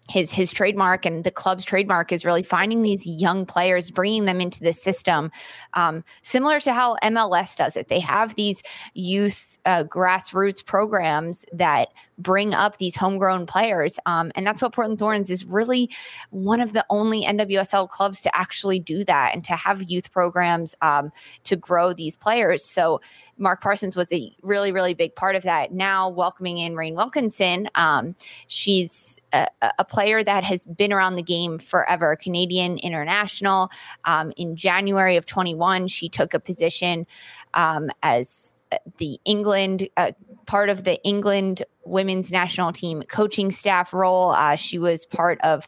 [0.07, 4.39] his his trademark and the club's trademark is really finding these young players, bringing them
[4.39, 5.31] into the system,
[5.73, 7.87] um, similar to how MLS does it.
[7.87, 8.61] They have these
[8.93, 14.99] youth uh, grassroots programs that bring up these homegrown players, um, and that's what Portland
[14.99, 15.89] Thorns is really
[16.29, 20.75] one of the only NWSL clubs to actually do that and to have youth programs
[20.81, 21.11] um,
[21.43, 22.63] to grow these players.
[22.63, 23.01] So
[23.37, 25.73] Mark Parsons was a really, really big part of that.
[25.73, 28.15] Now welcoming in Rhian Wilkinson, um,
[28.47, 29.47] she's a,
[29.79, 33.69] a, player that has been around the game forever, Canadian international.
[34.05, 37.05] Um, in January of 21, she took a position
[37.53, 40.11] um, as uh, the England uh,
[40.45, 44.31] part of the England women's national team coaching staff role.
[44.31, 45.67] Uh, she was part of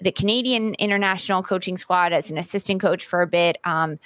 [0.00, 3.58] the Canadian international coaching squad as an assistant coach for a bit.
[3.64, 3.98] Um,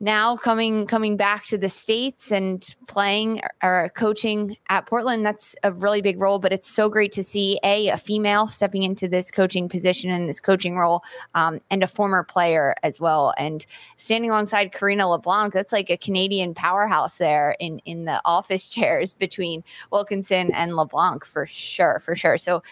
[0.00, 5.72] now coming coming back to the states and playing or coaching at Portland that's a
[5.72, 9.30] really big role but it's so great to see a a female stepping into this
[9.30, 11.02] coaching position and this coaching role
[11.34, 13.34] um, and a former player as well.
[13.38, 18.66] And standing alongside Karina LeBlanc that's like a Canadian powerhouse there in in the office
[18.76, 22.38] chairs between Wilkinson and LeBlanc for sure for sure.
[22.38, 22.62] So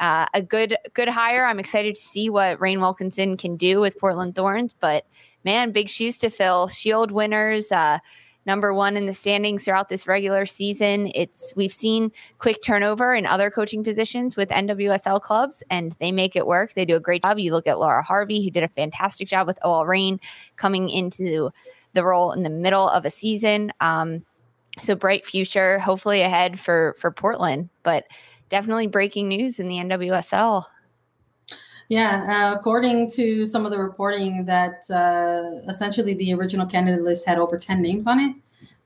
[0.00, 1.44] uh, a good good hire.
[1.44, 5.06] I'm excited to see what Rhian Wilkinson can do with Portland Thorns but
[5.44, 6.68] man, big shoes to fill.
[6.68, 7.98] Shield winners, uh,
[8.46, 11.10] number one in the standings throughout this regular season.
[11.14, 16.36] It's we've seen quick turnover in other coaching positions with NWSL clubs, and they make
[16.36, 16.74] it work.
[16.74, 17.38] They do a great job.
[17.38, 20.20] You look at Laura Harvey, who did a fantastic job with OL Reign
[20.56, 21.50] coming into
[21.92, 23.72] the role in the middle of a season.
[23.80, 24.24] Um,
[24.80, 28.04] so bright future, hopefully ahead for for Portland, but
[28.48, 30.64] definitely breaking news in the NWSL.
[31.92, 37.26] Yeah, uh, according to some of the reporting, that uh, essentially the original candidate list
[37.26, 38.34] had over 10 names on it.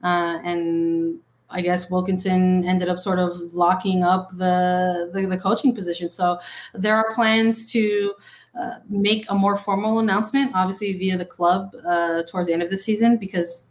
[0.03, 5.73] Uh, and I guess Wilkinson ended up sort of locking up the, the, the coaching
[5.73, 6.11] position.
[6.11, 6.41] So
[6.75, 8.13] there are plans to
[8.61, 12.71] uh, make a more formal announcement, obviously via the club uh, towards the end of
[12.71, 13.67] the season, because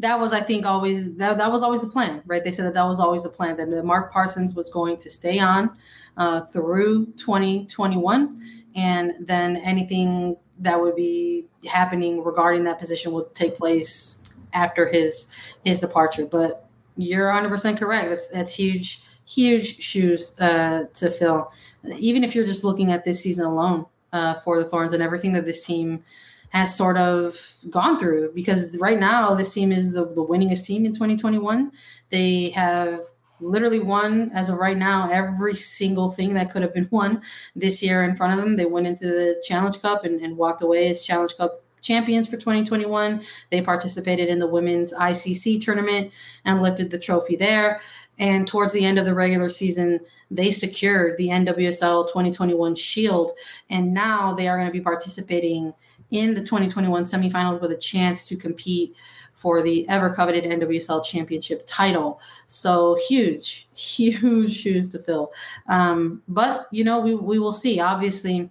[0.00, 2.44] that was, I think, always that, that was always the plan, right?
[2.44, 5.38] They said that that was always the plan that Mark Parsons was going to stay
[5.38, 5.70] on
[6.16, 8.40] uh, through 2021,
[8.74, 15.30] and then anything that would be happening regarding that position will take place after his
[15.64, 16.26] his departure.
[16.26, 18.08] But you're 100 percent correct.
[18.10, 21.52] That's that's huge, huge shoes uh, to fill.
[21.98, 25.32] Even if you're just looking at this season alone uh, for the Thorns and everything
[25.32, 26.02] that this team
[26.50, 30.84] has sort of gone through because right now this team is the, the winningest team
[30.84, 31.70] in 2021.
[32.10, 33.02] They have
[33.40, 37.22] literally won as of right now every single thing that could have been won
[37.56, 38.56] this year in front of them.
[38.56, 42.36] They went into the Challenge Cup and, and walked away as Challenge Cup champions for
[42.36, 43.22] 2021.
[43.50, 46.12] They participated in the women's ICC tournament
[46.44, 47.80] and lifted the trophy there.
[48.18, 49.98] And towards the end of the regular season,
[50.30, 53.32] they secured the NWSL 2021 Shield.
[53.70, 55.72] And now they are going to be participating
[56.10, 58.96] in the 2021 semifinals with a chance to compete
[59.40, 62.20] for the ever coveted NWSL championship title.
[62.46, 65.32] So huge, huge shoes to fill.
[65.66, 67.80] Um, but, you know, we, we will see.
[67.80, 68.50] Obviously,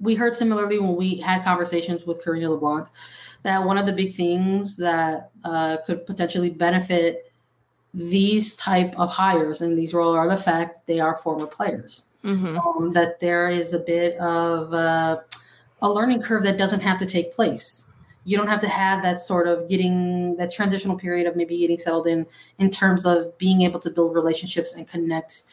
[0.00, 2.88] we heard similarly when we had conversations with Karina LeBlanc
[3.44, 7.32] that one of the big things that uh, could potentially benefit
[7.94, 12.08] these type of hires in these roles are the fact they are former players.
[12.24, 12.58] Mm-hmm.
[12.58, 15.20] Um, that there is a bit of uh,
[15.80, 17.93] a learning curve that doesn't have to take place
[18.24, 21.78] you don't have to have that sort of getting that transitional period of maybe getting
[21.78, 22.26] settled in
[22.58, 25.44] in terms of being able to build relationships and connect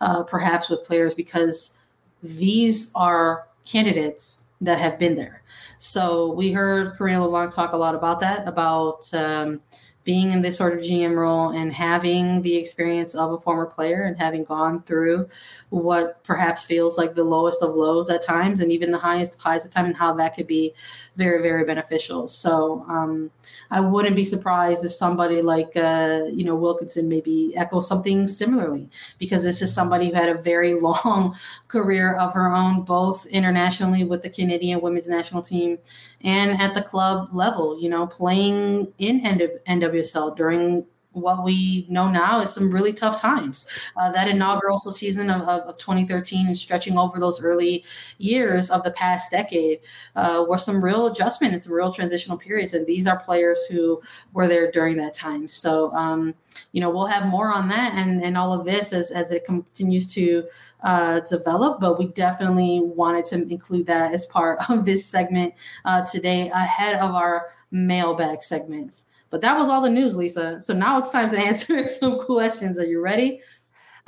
[0.00, 1.78] uh, perhaps with players because
[2.22, 5.42] these are candidates that have been there.
[5.78, 9.60] So we heard Karina LeBlanc talk a lot about that about um,
[10.08, 14.04] being in this sort of GM role and having the experience of a former player
[14.04, 15.28] and having gone through
[15.68, 19.40] what perhaps feels like the lowest of lows at times and even the highest of
[19.42, 20.72] highs at times and how that could be
[21.16, 22.26] very, very beneficial.
[22.26, 23.30] So um,
[23.70, 28.88] I wouldn't be surprised if somebody like, uh, you know, Wilkinson maybe echo something similarly
[29.18, 31.36] because this is somebody who had a very long
[31.68, 35.78] career of her own, both internationally with the Canadian women's national team
[36.22, 40.84] and at the club level, you know, playing in NW WSL during
[41.18, 43.68] what we know now is some really tough times.
[43.96, 47.84] Uh, that inaugural season of, of, of, 2013 and stretching over those early
[48.18, 49.80] years of the past decade
[50.16, 52.74] uh, were some real adjustment and some real transitional periods.
[52.74, 54.00] And these are players who
[54.32, 55.48] were there during that time.
[55.48, 56.34] So, um,
[56.72, 59.44] you know, we'll have more on that and, and all of this as, as it
[59.44, 60.44] continues to
[60.82, 65.54] uh, develop, but we definitely wanted to include that as part of this segment
[65.84, 68.94] uh, today ahead of our mailbag segment
[69.30, 70.60] but that was all the news, Lisa.
[70.60, 72.78] So now it's time to answer some questions.
[72.78, 73.40] Are you ready?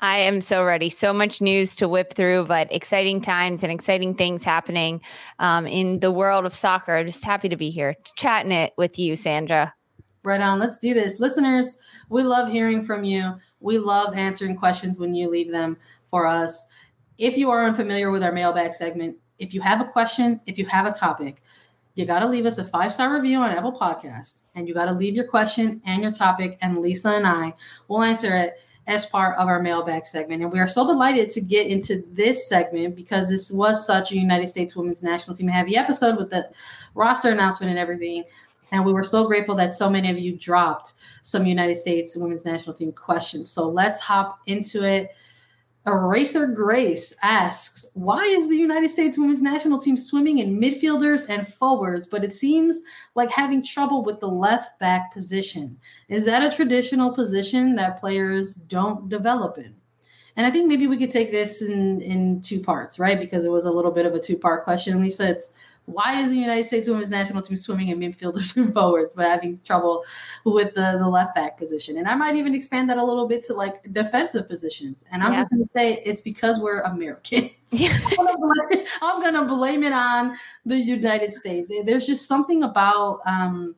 [0.00, 0.88] I am so ready.
[0.88, 5.02] So much news to whip through, but exciting times and exciting things happening
[5.38, 6.96] um, in the world of soccer.
[6.96, 9.74] I'm just happy to be here chatting it with you, Sandra.
[10.22, 10.58] Right on.
[10.58, 11.20] Let's do this.
[11.20, 13.34] Listeners, we love hearing from you.
[13.60, 16.66] We love answering questions when you leave them for us.
[17.18, 20.64] If you are unfamiliar with our mailbag segment, if you have a question, if you
[20.66, 21.42] have a topic,
[21.94, 24.86] you got to leave us a five star review on Apple Podcast, and you got
[24.86, 27.52] to leave your question and your topic, and Lisa and I
[27.88, 28.54] will answer it
[28.86, 30.42] as part of our mailbag segment.
[30.42, 34.16] And we are so delighted to get into this segment because this was such a
[34.16, 36.50] United States Women's National Team heavy episode with the
[36.94, 38.24] roster announcement and everything.
[38.72, 42.44] And we were so grateful that so many of you dropped some United States Women's
[42.44, 43.50] National Team questions.
[43.50, 45.10] So let's hop into it.
[45.86, 51.46] Eraser Grace asks, why is the United States women's national team swimming in midfielders and
[51.46, 52.80] forwards, but it seems
[53.14, 55.78] like having trouble with the left back position?
[56.08, 59.74] Is that a traditional position that players don't develop in?
[60.36, 63.18] And I think maybe we could take this in, in two parts, right?
[63.18, 65.00] Because it was a little bit of a two part question.
[65.00, 65.50] Lisa, it's
[65.86, 69.58] why is the United States women's national team swimming in midfielders and forwards but having
[69.64, 70.04] trouble
[70.44, 71.98] with the, the left back position?
[71.98, 75.04] And I might even expand that a little bit to like defensive positions.
[75.10, 75.40] And I'm yeah.
[75.40, 77.50] just going to say it's because we're Americans.
[77.72, 77.96] Yeah.
[79.00, 81.70] I'm going to blame it on the United States.
[81.84, 83.76] There's just something about, um,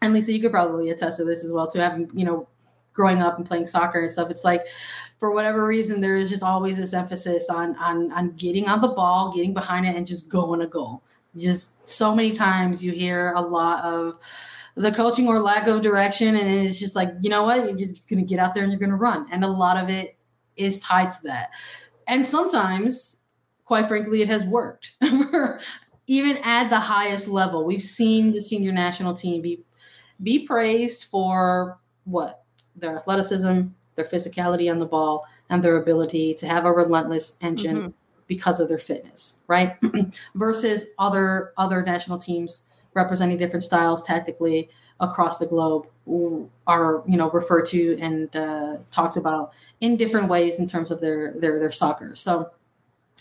[0.00, 2.46] and Lisa, you could probably attest to this as well, too, having, you know,
[2.92, 4.30] growing up and playing soccer and stuff.
[4.30, 4.66] It's like,
[5.18, 8.88] for whatever reason, there is just always this emphasis on on on getting on the
[8.88, 11.02] ball, getting behind it, and just going a goal
[11.36, 14.18] just so many times you hear a lot of
[14.74, 17.78] the coaching or lack of direction and it's just like you know what?
[17.78, 19.26] You're going to get out there and you're going to run.
[19.32, 20.16] And a lot of it
[20.56, 21.50] is tied to that.
[22.06, 23.22] And sometimes
[23.64, 24.92] quite frankly it has worked.
[26.06, 29.62] Even at the highest level we've seen the senior national team be
[30.22, 32.42] be praised for what?
[32.76, 37.76] Their athleticism their physicality on the ball and their ability to have a relentless engine
[37.76, 37.88] mm-hmm
[38.28, 39.76] because of their fitness, right?
[40.36, 44.68] Versus other other national teams representing different styles tactically
[45.00, 45.86] across the globe
[46.66, 51.00] are you know referred to and uh, talked about in different ways in terms of
[51.00, 52.14] their their their soccer.
[52.14, 52.50] So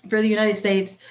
[0.10, 1.04] for the United States,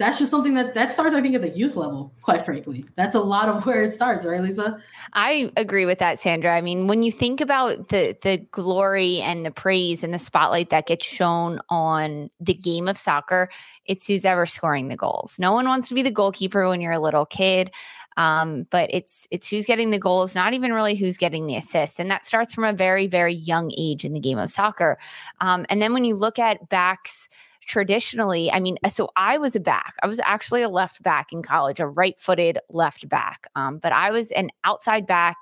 [0.00, 2.84] that's just something that that starts i think at the youth level quite frankly.
[2.96, 4.82] That's a lot of where it starts right lisa?
[5.12, 6.56] I agree with that sandra.
[6.56, 10.70] I mean when you think about the the glory and the praise and the spotlight
[10.70, 13.50] that gets shown on the game of soccer
[13.84, 15.36] it's who's ever scoring the goals.
[15.38, 17.70] No one wants to be the goalkeeper when you're a little kid
[18.16, 21.98] um, but it's it's who's getting the goals, not even really who's getting the assists,
[21.98, 24.98] and that starts from a very very young age in the game of soccer.
[25.40, 27.28] Um, and then when you look at backs
[27.70, 29.94] traditionally, I mean, so I was a back.
[30.02, 33.46] I was actually a left back in college, a right footed left back.
[33.54, 35.36] Um, but I was an outside back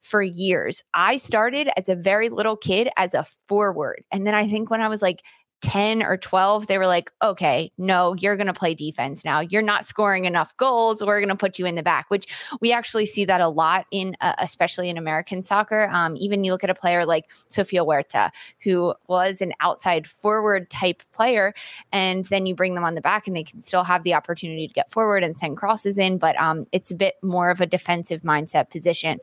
[0.00, 0.82] for years.
[0.94, 4.04] I started as a very little kid as a forward.
[4.10, 5.22] And then I think when I was like
[5.62, 9.40] 10 or 12, they were like, okay, no, you're going to play defense now.
[9.40, 11.02] You're not scoring enough goals.
[11.02, 12.26] We're going to put you in the back, which
[12.60, 15.88] we actually see that a lot in, uh, especially in American soccer.
[15.92, 18.30] Um, even you look at a player like Sofia Huerta,
[18.60, 21.54] who was an outside forward type player,
[21.90, 24.68] and then you bring them on the back and they can still have the opportunity
[24.68, 27.66] to get forward and send crosses in, but um, it's a bit more of a
[27.66, 29.18] defensive mindset position.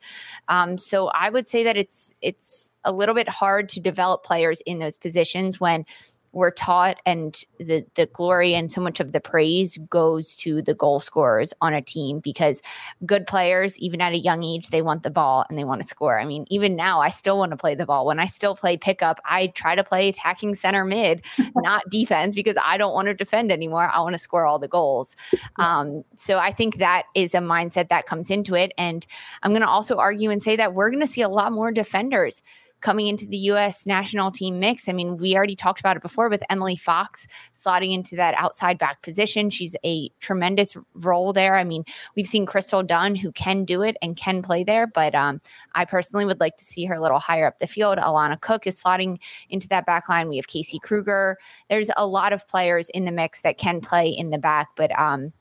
[0.47, 4.61] Um, so I would say that it's, it's, a little bit hard to develop players
[4.61, 5.85] in those positions when
[6.33, 10.73] we're taught and the the glory and so much of the praise goes to the
[10.73, 12.61] goal scorers on a team because
[13.05, 15.87] good players even at a young age they want the ball and they want to
[15.87, 16.19] score.
[16.19, 18.05] I mean even now i still want to play the ball.
[18.05, 21.23] When i still play pickup i try to play attacking center mid
[21.55, 23.89] not defense because i don't want to defend anymore.
[23.89, 25.15] I want to score all the goals.
[25.57, 28.73] Um, so i think that is a mindset that comes into it.
[28.77, 29.05] And
[29.43, 31.71] i'm going to also argue and say that we're going to see a lot more
[31.71, 32.41] defenders
[32.83, 33.87] coming into the U.S.
[33.87, 34.87] national team mix.
[34.87, 38.77] I mean, we already talked about it before with Emily Fox slotting into that outside
[38.77, 39.49] back position.
[39.49, 41.55] She's a tremendous role there.
[41.55, 45.15] I mean, we've seen Crystal Dunn who can do it and can play there, but
[45.15, 45.41] um,
[45.73, 47.97] I personally would like to see her a little higher up the field.
[47.97, 49.17] Alana Cook is slotting
[49.49, 50.27] into that back line.
[50.27, 51.37] We have Casey Krueger.
[51.69, 54.97] There's a lot of players in the mix that can play in the back, but
[54.99, 55.31] um,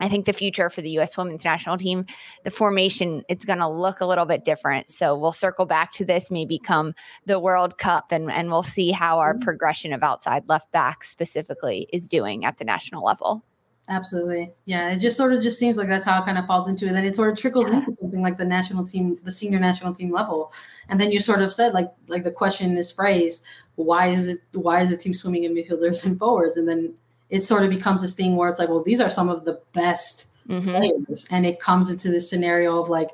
[0.00, 1.16] I think the future for the U.S.
[1.16, 2.06] women's national team,
[2.44, 4.88] the formation, it's going to look a little bit different.
[4.88, 6.94] So we'll circle back to this, maybe come
[7.26, 9.42] the World Cup, and, and we'll see how our mm-hmm.
[9.42, 13.44] progression of outside left back specifically is doing at the national level.
[13.88, 14.52] Absolutely.
[14.64, 14.90] Yeah.
[14.90, 16.92] It just sort of just seems like that's how it kind of falls into it.
[16.92, 17.78] Then it sort of trickles yeah.
[17.78, 20.52] into something like the national team, the senior national team level.
[20.88, 24.38] And then you sort of said like like the question is phrased, why is it
[24.52, 26.56] why is the team swimming in midfielders and forwards?
[26.56, 26.94] And then
[27.32, 29.58] it sort of becomes this thing where it's like, well, these are some of the
[29.72, 30.68] best mm-hmm.
[30.68, 31.26] players.
[31.30, 33.08] And it comes into this scenario of like,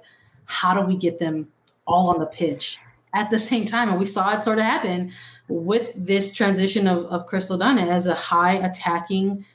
[0.45, 1.47] how do we get them
[1.87, 2.79] all on the pitch
[3.15, 3.89] at the same time?
[3.89, 5.13] And we saw it sort of happen
[5.47, 9.47] with this transition of, of Crystal Dunn as a high attacking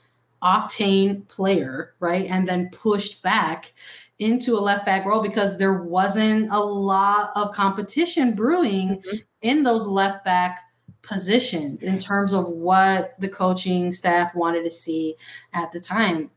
[0.41, 2.25] octane player, right?
[2.29, 3.73] And then pushed back
[4.17, 9.17] into a left back role because there wasn't a lot of competition brewing mm-hmm.
[9.41, 10.61] in those left back
[11.03, 15.15] positions in terms of what the coaching staff wanted to see
[15.53, 16.31] at the time.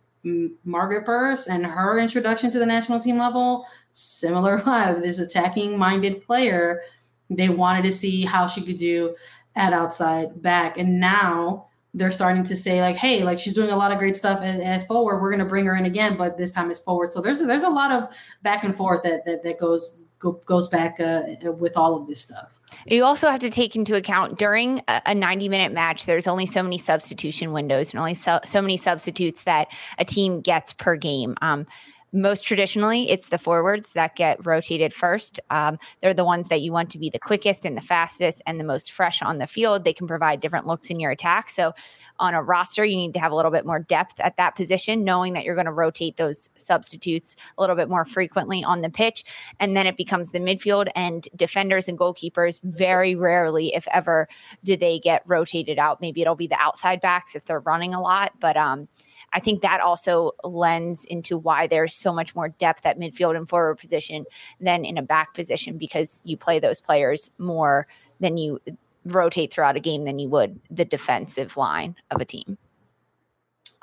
[0.64, 5.00] Margaret Purce and her introduction to the national team level, similar vibe.
[5.00, 6.82] This attacking minded player,
[7.30, 9.14] they wanted to see how she could do
[9.54, 10.78] at outside back.
[10.78, 14.16] And now they're starting to say like, hey, like she's doing a lot of great
[14.16, 15.22] stuff at, at forward.
[15.22, 17.12] We're going to bring her in again, but this time it's forward.
[17.12, 18.08] So there's a, there's a lot of
[18.42, 22.20] back and forth that that, that goes go, goes back uh, with all of this
[22.20, 22.55] stuff.
[22.86, 26.62] You also have to take into account during a 90 minute match, there's only so
[26.62, 29.68] many substitution windows and only so, so many substitutes that
[29.98, 31.36] a team gets per game.
[31.42, 31.66] Um,
[32.12, 35.40] most traditionally, it's the forwards that get rotated first.
[35.50, 38.58] Um, they're the ones that you want to be the quickest and the fastest and
[38.60, 39.84] the most fresh on the field.
[39.84, 41.50] They can provide different looks in your attack.
[41.50, 41.72] So,
[42.18, 45.04] on a roster, you need to have a little bit more depth at that position,
[45.04, 48.88] knowing that you're going to rotate those substitutes a little bit more frequently on the
[48.88, 49.22] pitch.
[49.60, 52.62] And then it becomes the midfield and defenders and goalkeepers.
[52.62, 54.28] Very rarely, if ever,
[54.64, 56.00] do they get rotated out.
[56.00, 58.88] Maybe it'll be the outside backs if they're running a lot, but um,
[59.32, 63.48] I think that also lends into why there's so much more depth at midfield and
[63.48, 64.24] forward position
[64.60, 67.86] than in a back position because you play those players more
[68.20, 68.60] than you
[69.04, 72.58] rotate throughout a game than you would the defensive line of a team.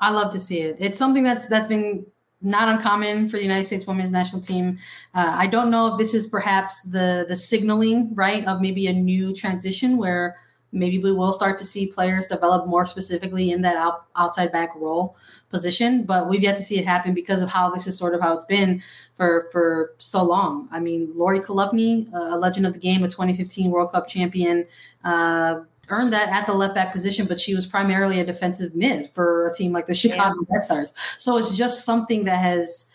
[0.00, 0.76] I love to see it.
[0.80, 2.04] It's something that's that's been
[2.42, 4.78] not uncommon for the United States women's national team.
[5.14, 8.92] Uh, I don't know if this is perhaps the the signaling right of maybe a
[8.92, 10.36] new transition where
[10.74, 14.74] maybe we will start to see players develop more specifically in that out, outside back
[14.76, 15.16] role
[15.48, 18.20] position but we've yet to see it happen because of how this is sort of
[18.20, 18.82] how it's been
[19.14, 23.70] for for so long i mean lori Chalupny, a legend of the game a 2015
[23.70, 24.66] world cup champion
[25.04, 29.08] uh, earned that at the left back position but she was primarily a defensive mid
[29.10, 30.54] for a team like the chicago yeah.
[30.54, 32.90] red stars so it's just something that has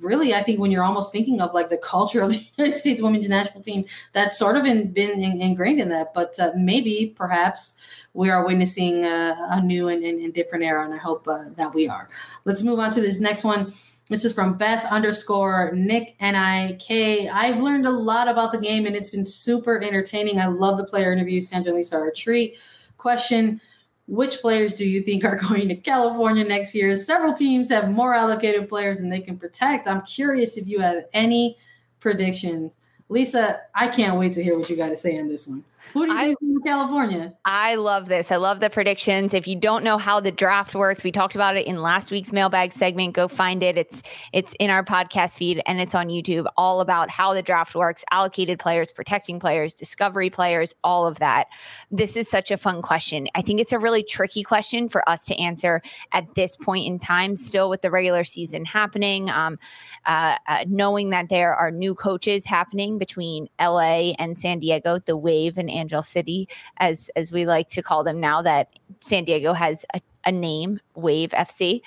[0.00, 3.02] really, I think when you're almost thinking of like the culture of the United States
[3.02, 6.14] women's national team, that's sort of in, been in, ingrained in that.
[6.14, 7.76] But uh, maybe, perhaps,
[8.14, 11.44] we are witnessing a, a new and, and, and, different era, and I hope uh,
[11.56, 12.08] that we are.
[12.44, 13.72] Let's move on to this next one.
[14.08, 17.28] This is from Beth underscore Nick N I K.
[17.28, 20.40] I've learned a lot about the game, and it's been super entertaining.
[20.40, 21.48] I love the player interviews.
[21.48, 22.58] Sandra and Lisa are a treat.
[22.96, 23.60] Question
[24.08, 26.96] which players do you think are going to California next year?
[26.96, 29.86] Several teams have more allocated players than they can protect.
[29.86, 31.56] I'm curious if you have any
[32.00, 32.78] predictions
[33.08, 35.64] Lisa, I can't wait to hear what you got to say on this one.
[35.92, 37.34] Who do you think in California?
[37.44, 38.30] I love this.
[38.30, 39.34] I love the predictions.
[39.34, 42.32] If you don't know how the draft works, we talked about it in last week's
[42.32, 43.14] mailbag segment.
[43.14, 43.78] Go find it.
[43.78, 46.46] It's it's in our podcast feed and it's on YouTube.
[46.56, 51.46] All about how the draft works, allocated players, protecting players, discovery players, all of that.
[51.90, 53.28] This is such a fun question.
[53.34, 55.80] I think it's a really tricky question for us to answer
[56.12, 57.36] at this point in time.
[57.36, 59.58] Still with the regular season happening, um,
[60.06, 65.16] uh, uh, knowing that there are new coaches happening between LA and San Diego, the
[65.16, 66.48] Wave and Angel City,
[66.78, 70.80] as as we like to call them now that San Diego has a, a name,
[70.94, 71.80] Wave FC.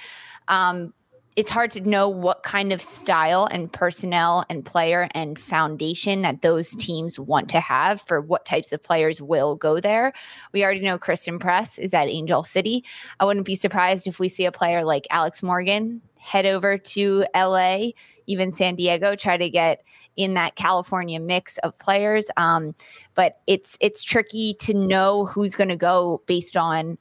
[0.47, 0.93] Um,
[1.37, 6.41] it's hard to know what kind of style and personnel and player and foundation that
[6.41, 10.11] those teams want to have for what types of players will go there.
[10.51, 12.83] We already know Christen Press is at Angel City.
[13.19, 17.25] I wouldn't be surprised if we see a player like Alex Morgan head over to
[17.33, 17.91] LA,
[18.31, 19.83] even San Diego, try to get
[20.15, 22.29] in that California mix of players.
[22.37, 22.73] Um,
[23.13, 26.97] but it's it's tricky to know who's going to go based on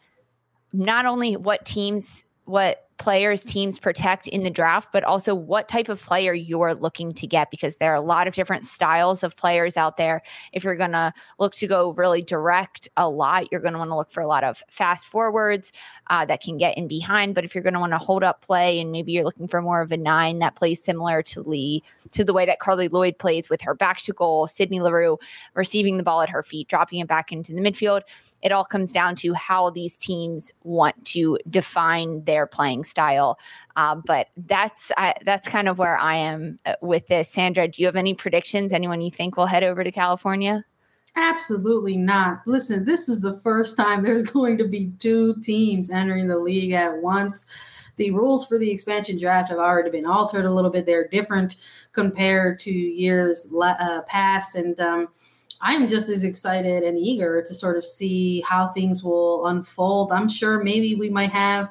[0.73, 5.89] not only what teams what players teams protect in the draft, but also what type
[5.89, 9.35] of player you're looking to get because there are a lot of different styles of
[9.37, 10.23] players out there.
[10.53, 13.91] If you're going to look to go really direct a lot, you're going to want
[13.91, 15.73] to look for a lot of fast forwards
[16.09, 17.35] uh, that can get in behind.
[17.35, 19.63] But if you're going to want to hold up play and maybe you're looking for
[19.63, 21.83] more of a nine that plays similar to Lee,
[22.13, 25.19] to the way that Carli Lloyd plays with her back to goal, Sydney Leroux
[25.55, 28.03] receiving the ball at her feet, dropping it back into the midfield
[28.43, 33.39] it all comes down to how these teams want to define their playing style.
[33.77, 37.31] Uh, but that's I, that's kind of where I am uh, with this.
[37.31, 38.73] Sandra, do you have any predictions?
[38.73, 40.65] Anyone you think will head over to California?
[41.17, 42.41] Absolutely not.
[42.47, 46.73] Listen, this is the first time there's going to be two teams entering the league
[46.73, 47.47] at once.
[47.97, 50.87] The rules for the expansion draft have already been altered a little bit.
[50.87, 51.57] They're different
[51.93, 55.09] compared to years uh, past, and um,
[55.61, 60.13] I'm just as excited and eager to sort of see how things will unfold.
[60.13, 61.69] I'm sure maybe we might have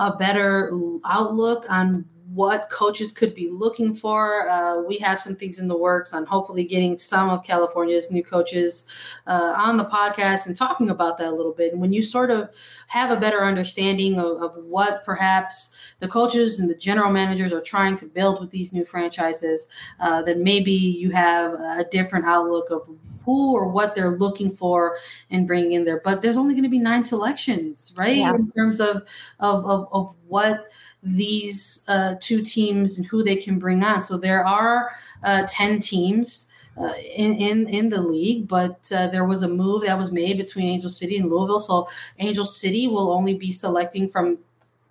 [0.00, 0.72] a better
[1.04, 4.48] outlook on what coaches could be looking for.
[4.48, 8.22] Uh, we have some things in the works on hopefully getting some of California's new
[8.22, 8.86] coaches
[9.26, 11.72] uh, on the podcast and talking about that a little bit.
[11.72, 12.48] And when you sort of
[12.86, 17.60] have a better understanding of, of what perhaps the coaches and the general managers are
[17.60, 22.70] trying to build with these new franchises, uh, then maybe you have a different outlook
[22.70, 22.88] of
[23.30, 24.96] who or what they're looking for
[25.30, 26.00] and bringing in there.
[26.04, 28.16] But there's only going to be nine selections, right?
[28.16, 28.34] Yeah.
[28.34, 29.02] In terms of,
[29.38, 30.68] of, of, of what
[31.02, 34.02] these uh, two teams and who they can bring on.
[34.02, 34.90] So there are
[35.22, 36.48] uh, 10 teams.
[36.78, 40.38] Uh, in, in in the league, but uh, there was a move that was made
[40.38, 41.60] between Angel City and Louisville.
[41.60, 41.88] So
[42.20, 44.38] Angel City will only be selecting from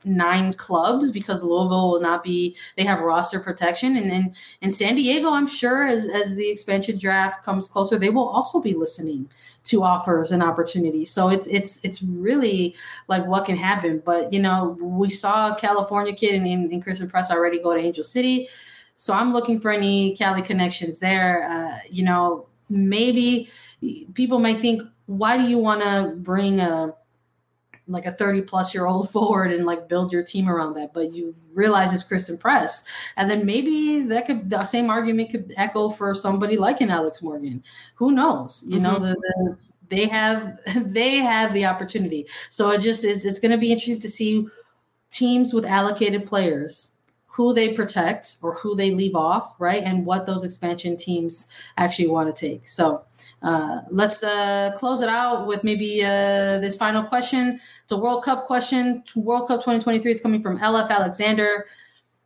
[0.06, 3.98] nine clubs because Louisville will not be they have roster protection.
[3.98, 8.10] And then in San Diego I'm sure as as the expansion draft comes closer they
[8.10, 9.30] will also be listening
[9.66, 11.12] to offers and opportunities.
[11.12, 12.76] So it's it's it's really
[13.08, 14.02] like what can happen.
[14.06, 17.82] But you know we saw California kid and, and, and Christen Press already go to
[17.82, 18.48] Angel City.
[18.96, 21.50] So I'm looking for any Cali connections there.
[21.50, 23.50] Uh, you know maybe
[24.14, 26.94] people might think why do you want to bring a
[27.90, 31.14] like a 30 plus year old forward and like build your team around that but
[31.14, 32.86] you realize it's christen press.
[33.18, 37.22] And then maybe that could the same argument could echo for somebody like an alex
[37.22, 37.64] morgan.
[37.96, 38.64] Who knows?
[38.68, 38.84] You mm-hmm.
[38.84, 39.58] know the, the,
[39.90, 42.26] they have they have the opportunity.
[42.50, 44.48] So it just is it's going to be interesting to see
[45.12, 46.94] teams with allocated players
[47.26, 52.08] who they protect or who they leave off right and what those expansion teams actually
[52.08, 52.68] want to take.
[52.68, 53.04] So
[53.42, 57.60] uh, let's uh, close it out with maybe uh, this final question.
[57.84, 59.04] It's a World Cup question.
[59.16, 60.12] World Cup 2023.
[60.12, 61.66] It's coming from LF Alexander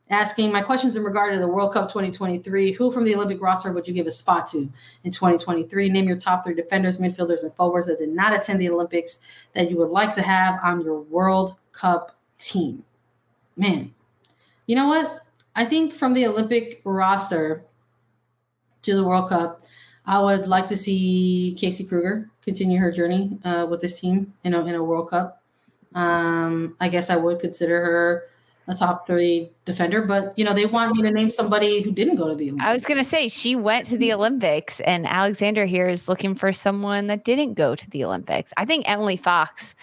[0.09, 2.71] asking my questions in regard to the World Cup 2023.
[2.73, 4.69] Who from the Olympic roster would you give a spot to
[5.03, 5.89] in 2023?
[5.89, 9.19] Name your top three defenders, midfielders, and forwards that did not attend the Olympics
[9.53, 12.83] that you would like to have on your World Cup team.
[13.55, 13.93] Man,
[14.65, 15.21] you know what?
[15.55, 17.63] I think from the Olympic roster
[18.81, 19.63] to the World Cup,
[20.05, 24.53] I would like to see Casey Krueger continue her journey uh, with this team in
[24.53, 25.41] a, in a World Cup.
[25.95, 28.27] Um, I guess I would consider her
[28.67, 32.15] a top three defender, but you know they want me to name somebody who didn't
[32.15, 32.65] go to the Olympics.
[32.65, 36.33] I was going to say she went to the Olympics, and Alexander here is looking
[36.33, 38.53] for someone that didn't go to the Olympics.
[38.57, 39.75] I think Emily Fox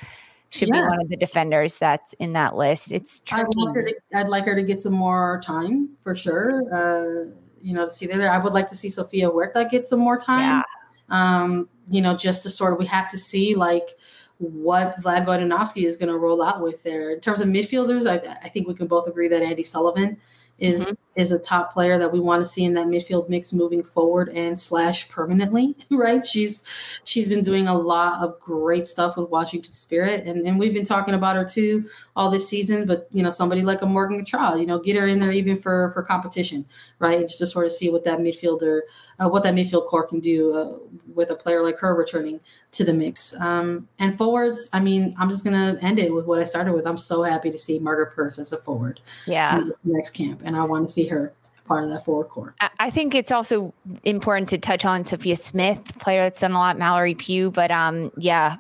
[0.49, 0.83] should yeah.
[0.83, 2.91] be one of the defenders that's in that list.
[2.91, 3.45] It's tricky.
[3.45, 6.63] I'd like her to, I'd like her to get some more time for sure.
[6.73, 8.33] Uh, you know, to see there.
[8.33, 10.41] I would like to see Sofia Huerta get some more time.
[10.41, 10.63] Yeah.
[11.09, 13.91] Um, you know, just to sort of we have to see like
[14.39, 17.11] what Vlatko Andonovski is going to roll out with there.
[17.11, 20.17] In terms of midfielders, I, I, think we can both agree that Andi Sullivan
[20.59, 20.93] is mm-hmm.
[21.21, 24.31] Is a top player that we want to see in that midfield mix moving forward
[24.31, 26.25] and slash permanently, right?
[26.25, 26.65] She's
[27.05, 30.85] she's been doing a lot of great stuff with Washington Spirit, and, and we've been
[30.85, 32.87] talking about her too all this season.
[32.87, 35.57] But you know, somebody like a Morgan Gautrat, you know, get her in there even
[35.59, 36.65] for for competition,
[36.99, 37.19] right?
[37.19, 38.81] And Just to sort of see what that midfielder,
[39.19, 40.79] uh, what that midfield core can do uh,
[41.15, 42.41] with a player like her returning
[42.73, 43.39] to the mix.
[43.41, 46.87] Um, and forwards, I mean, I'm just gonna end it with what I started with.
[46.87, 49.01] I'm so happy to see Margaret Purce as a forward.
[49.27, 49.65] Yeah.
[49.85, 51.33] next camp, and I want to see her
[51.67, 52.55] part of that forward core.
[52.81, 56.77] I think it's also important to touch on Sophia Smith, player that's done a lot,
[56.77, 58.57] Mallory Pugh, but um, yeah,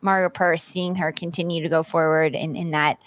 [0.00, 2.98] Margaret Purce, seeing her continue to go forward in in that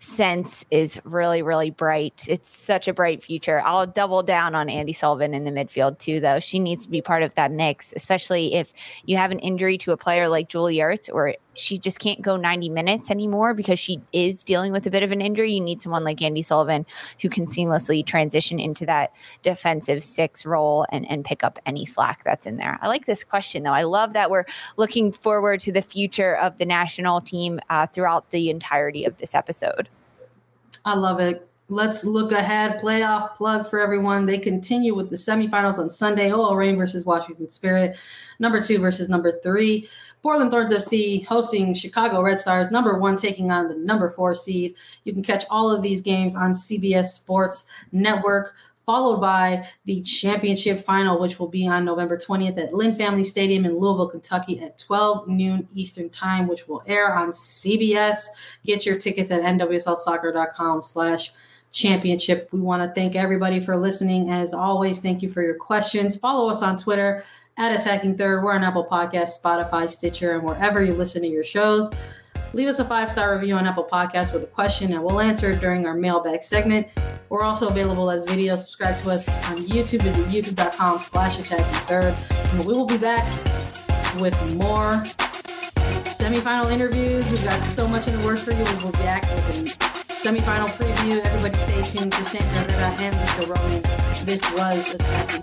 [0.00, 2.26] sense is really, really bright.
[2.28, 3.62] It's such a bright future.
[3.64, 6.40] I'll double down on Andi Sullivan in the midfield too, though.
[6.40, 8.72] She needs to be part of that mix, especially if
[9.04, 12.36] you have an injury to a player like Julie Ertz or she just can't go
[12.36, 15.54] 90 minutes anymore because she is dealing with a bit of an injury.
[15.54, 16.86] You need someone like Andi Sullivan
[17.20, 22.22] who can seamlessly transition into that defensive six role and, and pick up any slack
[22.24, 22.78] that's in there.
[22.82, 23.72] I like this question though.
[23.72, 24.44] I love that we're
[24.76, 29.34] looking forward to the future of the national team uh, throughout the entirety of this
[29.34, 29.88] episode.
[30.86, 31.46] I love it.
[31.68, 32.80] Let's look ahead.
[32.80, 34.24] Playoff plug for everyone.
[34.24, 36.30] They continue with the semifinals on Sunday.
[36.30, 37.98] OL Reign versus Washington Spirit.
[38.38, 39.88] Number two versus number three.
[40.22, 42.70] Portland Thorns FC hosting Chicago Red Stars.
[42.70, 44.76] Number one taking on the number four seed.
[45.02, 48.54] You can catch all of these games on CBS Sports Network
[48.86, 53.66] followed by the championship final, which will be on November 20th at Lynn Family Stadium
[53.66, 58.26] in Louisville, Kentucky at 12 noon Eastern Time, which will air on CBS.
[58.64, 61.32] Get your tickets at nwslsoccer.com slash
[61.72, 62.48] championship.
[62.52, 64.30] We want to thank everybody for listening.
[64.30, 66.16] As always, thank you for your questions.
[66.16, 67.24] Follow us on Twitter
[67.58, 68.42] at Attacking Third.
[68.42, 71.90] We're on Apple Podcasts, Spotify, Stitcher, and wherever you listen to your shows.
[72.56, 75.50] Leave us a five star review on Apple Podcasts with a question and we'll answer
[75.50, 76.86] it during our mailbag segment.
[77.28, 78.56] We're also available as video.
[78.56, 80.00] Subscribe to us on YouTube.
[80.00, 82.16] Visit youtube.com slash attacking third.
[82.30, 83.26] And we will be back
[84.18, 85.02] with more
[86.06, 87.28] semifinal interviews.
[87.28, 88.64] We've got so much in the works for you.
[88.64, 91.22] We will be back with a semifinal preview.
[91.26, 93.54] Everybody stay tuned to Sandra Herrera and Mr.
[93.54, 93.82] Roman.
[94.24, 95.42] This was Attacking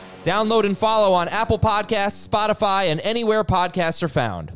[0.23, 4.55] Download and follow on Apple Podcasts, Spotify, and anywhere podcasts are found.